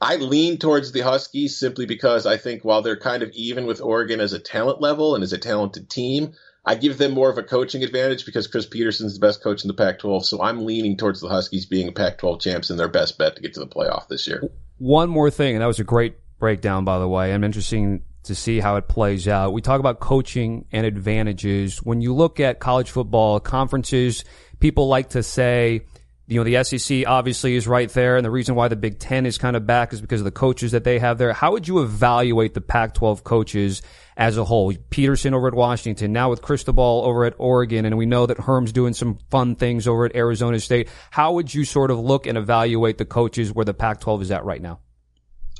[0.00, 3.80] I lean towards the Huskies simply because I think while they're kind of even with
[3.80, 7.38] Oregon as a talent level and as a talented team I give them more of
[7.38, 10.24] a coaching advantage because Chris Petersen's the best coach in the Pac 12.
[10.24, 13.42] So I'm leaning towards the Huskies being Pac 12 champs and their best bet to
[13.42, 14.48] get to the playoff this year.
[14.82, 17.32] One more thing, and that was a great breakdown, by the way.
[17.32, 19.52] I'm interesting to see how it plays out.
[19.52, 21.78] We talk about coaching and advantages.
[21.84, 24.24] When you look at college football conferences,
[24.58, 25.82] people like to say,
[26.26, 29.24] you know, the SEC obviously is right there, and the reason why the Big Ten
[29.24, 31.32] is kind of back is because of the coaches that they have there.
[31.32, 33.82] How would you evaluate the Pac 12 coaches
[34.16, 34.72] as a whole?
[34.90, 38.72] Petersen over at Washington, now with Cristobal over at Oregon, and we know that Herm's
[38.72, 40.88] doing some fun things over at Arizona State.
[41.10, 44.30] How would you sort of look and evaluate the coaches where the Pac 12 is
[44.30, 44.80] at right now?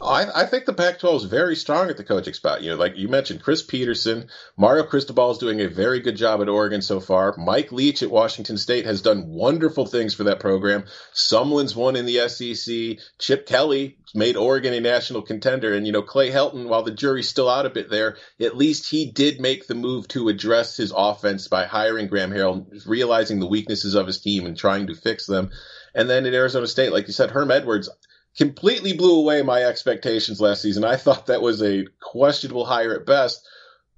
[0.02, 2.62] I, I, think the Pac-12 is very strong at the coaching spot.
[2.62, 6.40] You know, like you mentioned, Chris Petersen, Mario Cristobal is doing a very good job
[6.40, 7.34] at Oregon so far.
[7.38, 10.84] Mike Leach at Washington State has done wonderful things for that program.
[11.14, 12.98] Sumlin's won in the SEC.
[13.18, 17.28] Chip Kelly made Oregon a national contender, and you know Clay Helton, while the jury's
[17.28, 20.92] still out a bit there, at least he did make the move to address his
[20.94, 25.26] offense by hiring Graham Harrell, realizing the weaknesses of his team and trying to fix
[25.26, 25.50] them.
[25.94, 27.88] And then at Arizona State, like you said, Herm Edwards
[28.36, 30.84] completely blew away my expectations last season.
[30.84, 33.46] I thought that was a questionable hire at best,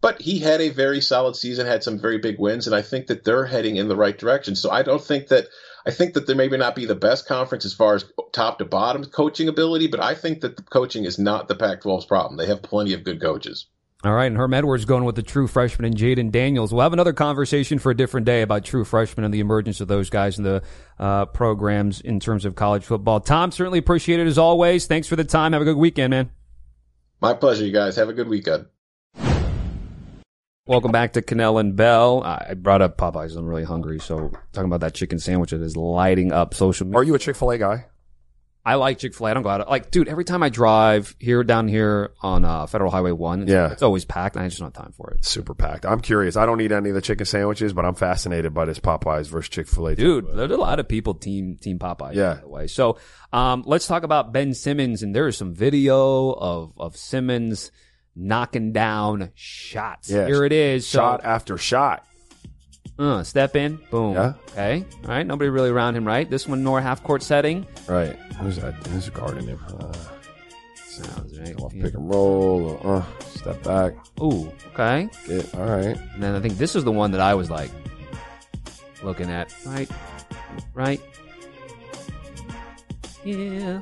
[0.01, 3.07] but he had a very solid season, had some very big wins, and I think
[3.07, 4.57] that they're heading in the right direction.
[4.57, 5.47] So I don't think that
[5.87, 8.64] I think that there maybe not be the best conference as far as top to
[8.64, 12.37] bottom coaching ability, but I think that the coaching is not the Pac-12's problem.
[12.37, 13.66] They have plenty of good coaches.
[14.05, 16.75] All right, and Herm Edwards going with the true freshman and Jayden Daniels.
[16.75, 19.89] We'll have another conversation for a different day about true freshmen and the emergence of
[19.89, 20.63] those guys in the
[20.99, 23.21] uh, programs in terms of college football.
[23.21, 24.87] Tom, certainly appreciate it as always.
[24.87, 25.55] Thanks for the time.
[25.55, 26.31] Have a good weekend, man.
[27.23, 27.97] My pleasure, you guys.
[27.97, 28.67] Have a good weekend.
[30.67, 32.23] Welcome back to Kanell and Bell.
[32.25, 33.35] I brought up Popeyes.
[33.39, 36.99] I'm really hungry, so talking about that chicken sandwich that is lighting up social media.
[36.99, 37.87] Are you a Chick Fil A guy?
[38.67, 39.31] I like Chick Fil A.
[39.31, 40.09] I don't go out like, dude.
[40.09, 43.71] Every time I drive here down here on uh, Federal Highway One, it's, Yeah.
[43.73, 44.37] it's always packed.
[44.37, 45.85] and I just don't have time for it, Super packed.
[45.85, 46.37] I'm curious.
[46.37, 49.51] I don't eat any of the chicken sandwiches, but I'm fascinated by this Popeyes versus
[49.51, 49.95] Chick Fil A.
[49.97, 50.27] dude.
[50.35, 52.15] There's a lot of people team team Popeyes.
[52.15, 52.35] Yeah.
[52.35, 52.67] by the way.
[52.67, 52.99] So,
[53.35, 57.71] um, let's talk about Ben Simmons, and there is some video of of Simmons
[58.17, 60.09] knocking down shots.
[60.11, 60.27] Yeah.
[60.27, 60.87] Here it is.
[60.87, 62.07] So, shot after shot.
[62.99, 64.15] Uh, step in, boom.
[64.15, 64.35] Yeah.
[64.53, 64.85] Okay.
[65.05, 65.27] All right.
[65.27, 66.29] Nobody really around him, right?
[66.29, 67.67] This one, nor half court setting.
[67.89, 68.17] Right.
[68.41, 68.75] Who's that?
[68.89, 69.61] Who's guarding him?
[69.81, 69.93] Uh,
[70.77, 71.61] Sounds right.
[71.61, 71.85] off Yeah.
[71.85, 72.81] pick and roll.
[72.85, 73.95] Uh, step back.
[74.23, 74.51] Ooh.
[74.75, 75.09] Okay.
[75.27, 75.97] Get, all right.
[76.15, 77.71] And then I think this is the one that I was like
[79.03, 79.53] looking at.
[79.67, 79.91] Right.
[80.73, 81.01] Right.
[83.25, 83.81] Yeah.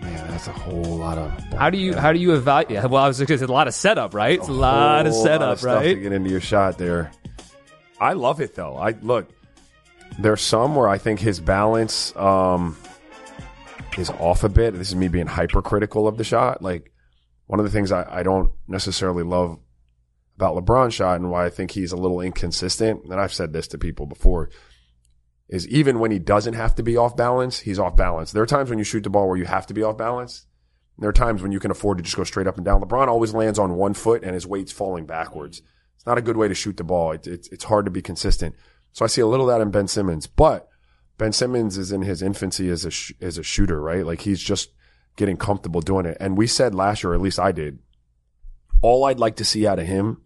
[0.00, 1.30] Man, that's a whole lot of.
[1.54, 2.88] How do you how do you evaluate?
[2.88, 4.38] Well, I was it's a lot of setup, right?
[4.38, 6.00] It's a, lot of setup, of stuff To right?
[6.00, 7.10] get into your shot there.
[8.00, 8.76] I love it though.
[8.76, 9.28] I look.
[10.18, 12.76] There's some where I think his balance um,
[13.98, 14.74] is off a bit.
[14.74, 16.62] This is me being hypercritical of the shot.
[16.62, 16.92] Like
[17.46, 19.58] one of the things I, I don't necessarily love
[20.36, 23.68] about LeBron's shot and why I think he's a little inconsistent, and I've said this
[23.68, 24.50] to people before,
[25.48, 28.32] is even when he doesn't have to be off balance, he's off balance.
[28.32, 30.46] There are times when you shoot the ball where you have to be off balance.
[30.98, 32.82] There are times when you can afford to just go straight up and down.
[32.82, 35.62] LeBron always lands on one foot and his weight's falling backwards.
[36.06, 37.12] Not a good way to shoot the ball.
[37.12, 38.54] It, it's it's hard to be consistent.
[38.92, 40.68] So I see a little of that in Ben Simmons, but
[41.18, 44.06] Ben Simmons is in his infancy as a sh- as a shooter, right?
[44.06, 44.70] Like he's just
[45.16, 46.16] getting comfortable doing it.
[46.20, 47.78] And we said last year, or at least I did,
[48.82, 50.22] all I'd like to see out of him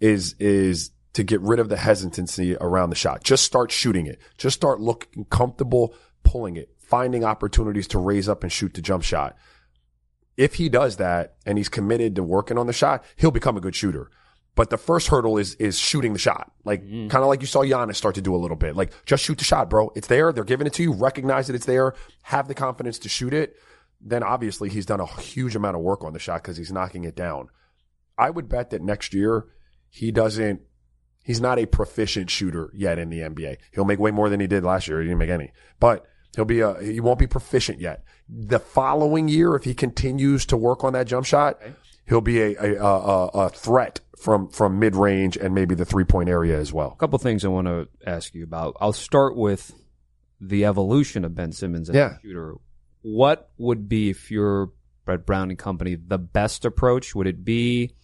[0.00, 3.24] is is to get rid of the hesitancy around the shot.
[3.24, 4.20] Just start shooting it.
[4.38, 9.02] Just start looking comfortable pulling it, finding opportunities to raise up and shoot the jump
[9.02, 9.36] shot.
[10.36, 13.60] If he does that and he's committed to working on the shot, he'll become a
[13.60, 14.10] good shooter.
[14.56, 16.50] But the first hurdle is is shooting the shot.
[16.64, 17.08] Like mm.
[17.08, 18.76] kind of like you saw Giannis start to do a little bit.
[18.76, 19.92] Like just shoot the shot, bro.
[19.94, 20.32] It's there.
[20.32, 20.92] They're giving it to you.
[20.92, 21.94] Recognize that it's there.
[22.22, 23.56] Have the confidence to shoot it.
[24.00, 27.04] Then obviously he's done a huge amount of work on the shot because he's knocking
[27.04, 27.48] it down.
[28.18, 29.46] I would bet that next year
[29.88, 30.62] he doesn't.
[31.22, 33.58] He's not a proficient shooter yet in the NBA.
[33.72, 35.00] He'll make way more than he did last year.
[35.00, 36.80] He didn't make any, but he'll be a.
[36.82, 38.04] He won't be proficient yet.
[38.28, 41.60] The following year, if he continues to work on that jump shot,
[42.06, 46.04] he'll be a a, a, a threat from from mid range and maybe the three
[46.04, 46.92] point area as well.
[46.92, 48.76] A couple things I want to ask you about.
[48.80, 49.72] I'll start with
[50.40, 52.16] the evolution of Ben Simmons as Yeah.
[52.16, 52.54] a shooter.
[53.02, 54.70] What would be if you're
[55.04, 57.14] Brett Brown and company the best approach?
[57.14, 57.94] Would it be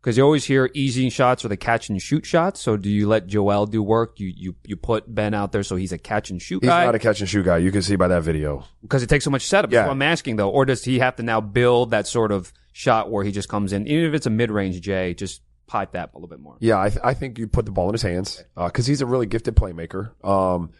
[0.00, 2.60] Because you always hear easy shots or the catch and shoot shots.
[2.60, 4.20] So do you let Joel do work?
[4.20, 6.82] You you you put Ben out there so he's a catch and shoot He's guy
[6.82, 7.58] He's not a catch and shoot guy.
[7.58, 8.64] You can see by that video.
[8.82, 9.72] because it takes so much setup.
[9.72, 9.90] Yeah.
[9.90, 10.50] I'm asking though.
[10.50, 13.72] Or does he have to now build that sort of shot where he just comes
[13.72, 16.58] in, even if it's a mid range J, just pipe that a little bit more.
[16.60, 19.06] Yeah, I, th- I think you put the ball in his hands because he's a
[19.06, 20.12] really gifted playmaker.
[20.22, 20.72] Um,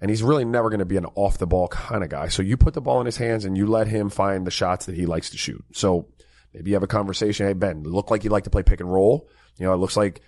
[0.00, 2.28] and he's really never going to be an off the ball kind of guy.
[2.28, 4.86] So you put the ball in his hands and you let him find the shots
[4.86, 5.62] that he likes to shoot.
[5.74, 6.08] So
[6.54, 7.46] maybe you have a conversation.
[7.46, 9.28] Hey, Ben, look like you like to play pick and roll.
[9.58, 10.22] You know, it looks like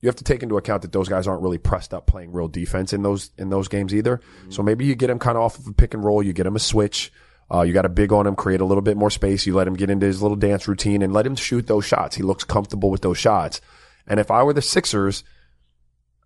[0.00, 2.46] you have to take into account that those guys aren't really pressed up playing real
[2.46, 4.20] defense in those, in those games either.
[4.50, 6.22] So maybe you get him kind of off of a pick and roll.
[6.22, 7.12] You get him a switch.
[7.52, 9.46] Uh, you got to big on him, create a little bit more space.
[9.46, 12.16] You let him get into his little dance routine and let him shoot those shots.
[12.16, 13.60] He looks comfortable with those shots.
[14.06, 15.22] And if I were the Sixers,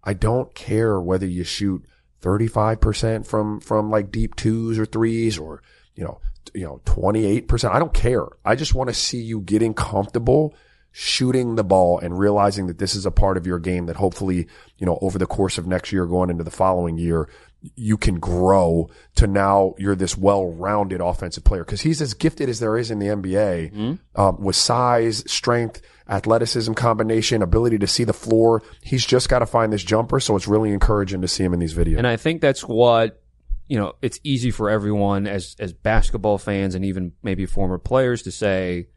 [0.02, 1.84] I don't care whether you shoot
[2.22, 5.62] 35% from, from like deep twos or threes or,
[5.94, 6.20] you know,
[6.54, 7.70] you know, 28%.
[7.70, 8.26] I don't care.
[8.44, 10.54] I just want to see you getting comfortable
[10.92, 14.48] shooting the ball and realizing that this is a part of your game that hopefully,
[14.78, 17.28] you know, over the course of next year going into the following year,
[17.74, 22.60] you can grow to now you're this well-rounded offensive player because he's as gifted as
[22.60, 28.12] there is in the NBA um, with size, strength, athleticism combination, ability to see the
[28.12, 28.62] floor.
[28.82, 30.20] He's just got to find this jumper.
[30.20, 31.98] So it's really encouraging to see him in these videos.
[31.98, 33.22] And I think that's what
[33.68, 33.94] you know.
[34.02, 38.88] It's easy for everyone as as basketball fans and even maybe former players to say,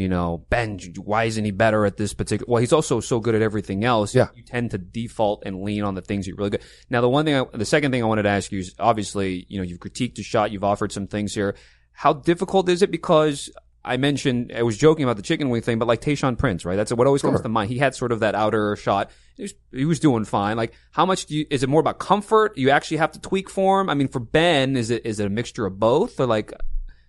[0.00, 2.50] you know, Ben, why isn't he better at this particular?
[2.50, 4.14] Well, he's also so good at everything else.
[4.14, 4.28] Yeah.
[4.34, 6.62] you tend to default and lean on the things you're really good.
[6.88, 9.44] Now, the one thing, I, the second thing I wanted to ask you is obviously,
[9.50, 11.54] you know, you've critiqued the shot, you've offered some things here.
[11.92, 12.90] How difficult is it?
[12.90, 13.50] Because
[13.84, 16.76] I mentioned, I was joking about the chicken wing thing, but like Tayshaun Prince, right?
[16.76, 17.70] That's what always comes to mind.
[17.70, 19.10] He had sort of that outer shot.
[19.36, 20.56] He was, he was doing fine.
[20.56, 22.56] Like, how much do you, is it more about comfort?
[22.56, 23.90] You actually have to tweak form?
[23.90, 26.54] I mean, for Ben, is it, is it a mixture of both or like,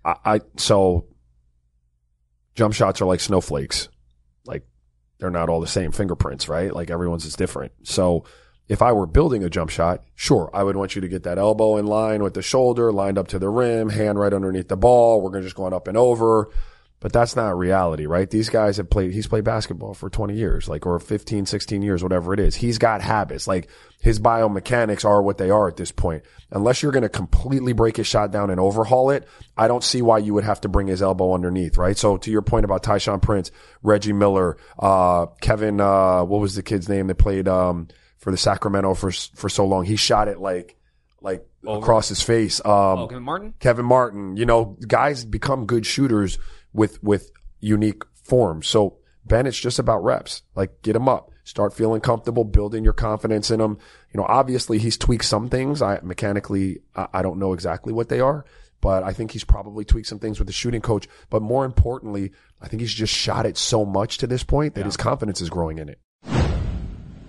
[0.03, 1.05] I, I so
[2.55, 3.89] jump shots are like snowflakes.
[4.45, 4.63] Like
[5.19, 6.73] they're not all the same fingerprints, right?
[6.73, 7.71] Like everyone's is different.
[7.83, 8.25] So
[8.67, 11.37] if I were building a jump shot, sure, I would want you to get that
[11.37, 14.77] elbow in line with the shoulder, lined up to the rim, hand right underneath the
[14.77, 15.21] ball.
[15.21, 16.49] We're going to just going up and over.
[17.01, 18.29] But that's not reality, right?
[18.29, 22.03] These guys have played, he's played basketball for 20 years, like, or 15, 16 years,
[22.03, 22.53] whatever it is.
[22.53, 23.47] He's got habits.
[23.47, 26.23] Like, his biomechanics are what they are at this point.
[26.51, 29.27] Unless you're going to completely break his shot down and overhaul it,
[29.57, 31.97] I don't see why you would have to bring his elbow underneath, right?
[31.97, 33.49] So to your point about Tayshaun Prince,
[33.81, 37.87] Reggie Miller, uh, Kevin, uh, what was the kid's name that played, um,
[38.19, 39.85] for the Sacramento for, for so long?
[39.85, 40.77] He shot it like,
[41.19, 42.59] like across his face.
[42.63, 43.53] Um, oh, Kevin Martin?
[43.59, 46.37] Kevin Martin, you know, guys become good shooters
[46.73, 48.67] with, with unique forms.
[48.67, 50.41] So Ben, it's just about reps.
[50.55, 53.77] Like get him up, start feeling comfortable, building your confidence in him.
[54.13, 55.81] You know, obviously he's tweaked some things.
[55.81, 58.45] I mechanically, I, I don't know exactly what they are,
[58.81, 61.07] but I think he's probably tweaked some things with the shooting coach.
[61.29, 64.85] But more importantly, I think he's just shot it so much to this point that
[64.85, 65.99] his confidence is growing in it.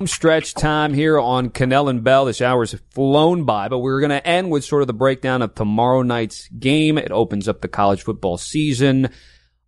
[0.06, 2.24] Stretch time here on Kanell and Bell.
[2.24, 5.54] This hour's flown by, but we're going to end with sort of the breakdown of
[5.54, 6.98] tomorrow night's game.
[6.98, 9.10] It opens up the college football season.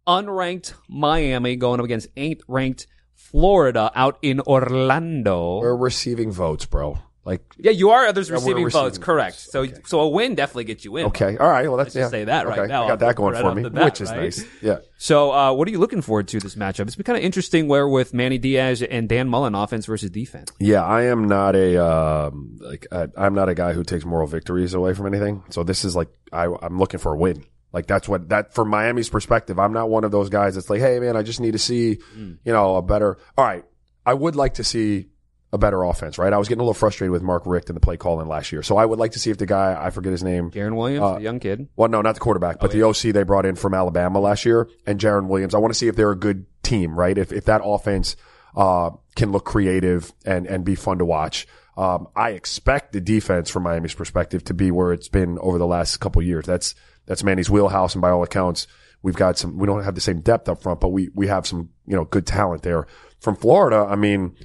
[0.06, 5.60] Unranked Miami going up against eighth ranked Florida out in Orlando.
[5.60, 6.98] We're receiving votes, bro.
[7.24, 9.36] Like, yeah, you are others Yeah, we're receiving votes, receiving correct.
[9.38, 9.74] So, Okay.
[9.86, 11.06] so a win definitely gets you in.
[11.06, 11.38] okay.
[11.38, 11.66] All right.
[11.66, 12.18] Well, that's, Let's just yeah.
[12.20, 12.84] say that right Okay, now.
[12.84, 14.20] I got that going Right for me, bat, which is right?
[14.20, 14.44] nice.
[14.60, 14.78] Yeah.
[14.98, 16.80] So, uh, what are you looking forward to this matchup?
[16.86, 20.52] It's been kind of interesting where with Manny Diaz and Dan Mullen, offense versus defense.
[20.60, 24.26] Yeah, I am not a um, like I, I'm not a guy who takes moral
[24.26, 25.44] victories away from anything.
[25.48, 27.44] So this is like I, I'm looking for a win.
[27.72, 29.58] Like that's what that from Miami's perspective.
[29.58, 31.98] I'm not one of those guys that's like, hey man, I just need to see,
[32.16, 33.16] you know, a better.
[33.36, 33.64] All right,
[34.06, 35.06] I would like to see
[35.54, 36.18] a better offense.
[36.18, 38.50] Right, I was getting a little frustrated with Mark Richt and the play calling last
[38.52, 38.62] year.
[38.62, 40.50] So I would like to see if the guy I forget his name.
[40.50, 41.68] Garen Williams, Uh, young kid.
[41.76, 44.68] Well, no, not the quarterback, but the OC they brought in from Alabama last year
[44.86, 45.54] and Jarren Williams.
[45.54, 47.16] I want to see if they're a good team, right?
[47.16, 48.16] If, if that offense,
[48.56, 51.46] uh, can look creative and, and be fun to watch.
[51.76, 55.66] Um, I expect the defense from Miami's perspective to be where it's been over the
[55.66, 56.46] last couple of years.
[56.46, 56.74] That's,
[57.06, 57.94] that's Manny's wheelhouse.
[57.94, 58.66] And by all accounts,
[59.02, 61.46] we've got some, we don't have the same depth up front, but we, we have
[61.46, 62.86] some, you know, good talent there.
[63.20, 64.36] From Florida, I mean,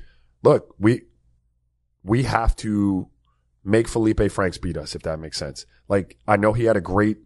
[0.43, 1.03] look, we,
[2.03, 3.09] we have to
[3.63, 5.65] make Felipe Franks beat us, if that makes sense.
[5.87, 7.17] Like, I know he had a great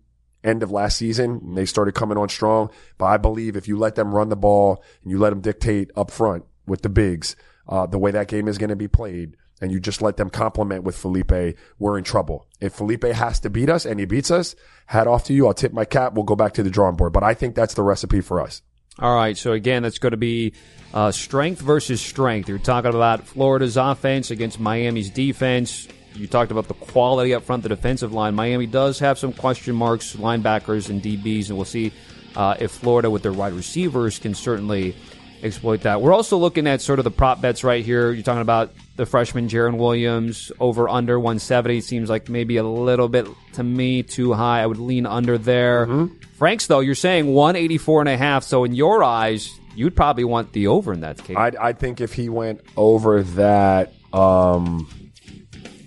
[0.44, 3.78] end of last season and they started coming on strong, but I believe if you
[3.78, 7.36] let them run the ball and you let them dictate up front with the bigs,
[7.68, 10.30] uh, the way that game is going to be played, and you just let them
[10.30, 12.48] complement with Felipe, we're in trouble.
[12.60, 14.56] If Felipe has to beat us and he beats us,
[14.88, 15.48] hat off to you.
[15.48, 16.14] I'll tip my cap.
[16.14, 17.14] We'll go back to the drawing board.
[17.14, 18.62] But I think that's the recipe for us.
[19.00, 20.54] All right, so again, that's going to be
[20.94, 22.48] uh, strength versus strength.
[22.48, 25.88] You're talking about Florida's offense against Miami's defense.
[26.14, 28.36] You talked about the quality up front, the defensive line.
[28.36, 31.92] Miami does have some question marks, linebackers and DBs, and we'll see
[32.36, 34.96] uh, if Florida, with their wide receivers, can certainly
[35.42, 36.02] exploit that.
[36.02, 38.12] We're also looking at sort of the prop bets right here.
[38.12, 43.10] You're talking about the freshman Jarren Williams over under 170 seems like maybe a little
[43.10, 44.62] bit to me too high.
[44.62, 46.08] I would lean under there.
[46.38, 48.44] Franks though, you're saying 184 and a half.
[48.44, 51.36] So in your eyes, you'd probably want the over in that case.
[51.38, 54.88] I I think if he went over that, um,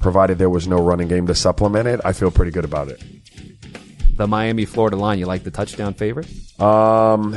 [0.00, 3.02] provided there was no running game to supplement it, I feel pretty good about it.
[4.16, 6.26] the Miami Florida line, you like the touchdown favorite?
[6.60, 7.36] Um,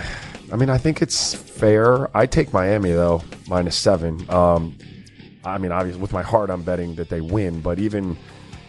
[0.51, 2.15] I mean, I think it's fair.
[2.17, 4.27] I take Miami though, minus seven.
[4.29, 4.77] Um,
[5.43, 7.61] I mean, obviously, with my heart, I'm betting that they win.
[7.61, 8.17] But even,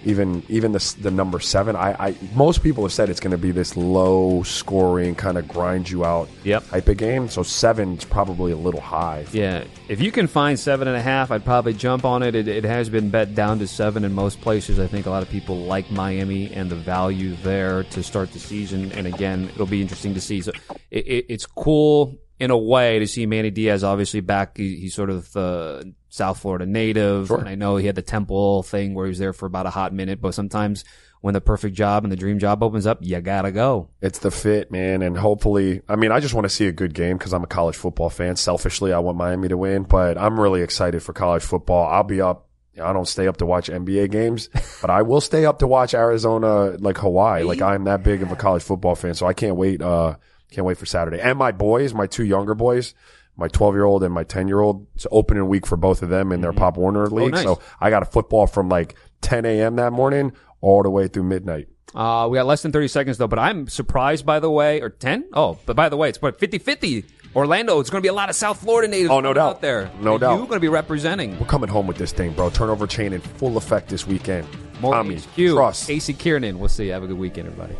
[0.04, 3.38] even, even the the number seven, I, I most people have said it's going to
[3.38, 6.68] be this low scoring kind of grind you out Yep.
[6.68, 7.28] type of game.
[7.28, 9.26] So seven's probably a little high.
[9.32, 12.34] Yeah, if you can find seven and a half, I'd probably jump on it.
[12.34, 14.78] It, it has been bet down to seven in most places.
[14.78, 18.38] I think a lot of people like Miami and the value there to start the
[18.38, 18.92] season.
[18.92, 20.40] And again, it'll be interesting to see.
[20.40, 20.52] So
[20.90, 24.56] it, it, it's cool in a way to see Manny Diaz obviously back.
[24.56, 28.64] He, he's sort of uh, South Florida native, and I know he had the Temple
[28.64, 30.20] thing where he was there for about a hot minute.
[30.20, 30.84] But sometimes
[31.20, 33.90] when the perfect job and the dream job opens up, you gotta go.
[34.02, 36.94] It's the fit, man, and hopefully, I mean, I just want to see a good
[36.94, 38.34] game because I'm a college football fan.
[38.34, 41.86] Selfishly, I want Miami to win, but I'm really excited for college football.
[41.86, 42.48] I'll be up.
[42.82, 44.48] I don't stay up to watch NBA games,
[44.80, 47.44] but I will stay up to watch Arizona, like Hawaii.
[47.44, 49.80] Like I'm that big of a college football fan, so I can't wait.
[49.80, 50.16] Uh,
[50.50, 51.20] can't wait for Saturday.
[51.20, 52.94] And my boys, my two younger boys,
[53.37, 54.87] my 12 year old and my 10 year old.
[54.95, 57.33] It's opening week for both of them in their Pop Warner league.
[57.33, 57.45] nice.
[57.45, 59.76] So I got a football from like 10 a.m.
[59.76, 61.68] that morning all the way through midnight.
[61.95, 64.91] Uh, we got less than 30 seconds though, but I'm surprised by the way, or
[64.91, 65.31] 10?
[65.33, 67.05] Oh, but by the way, it's what, 50-50.
[67.35, 69.49] Orlando, it's going to be a lot of South Florida natives Oh, no doubt.
[69.57, 69.89] out there.
[70.01, 70.31] No doubt.
[70.37, 71.39] You're going to be representing.
[71.39, 72.51] We're coming home with this thing, bro.
[72.51, 74.49] Turnover chain in full effect this weekend.
[74.81, 75.89] More Tommy, HQ, trust.
[75.91, 76.59] AC Kiernan.
[76.59, 76.93] We'll see you.
[76.93, 77.76] Have a good weekend, everybody.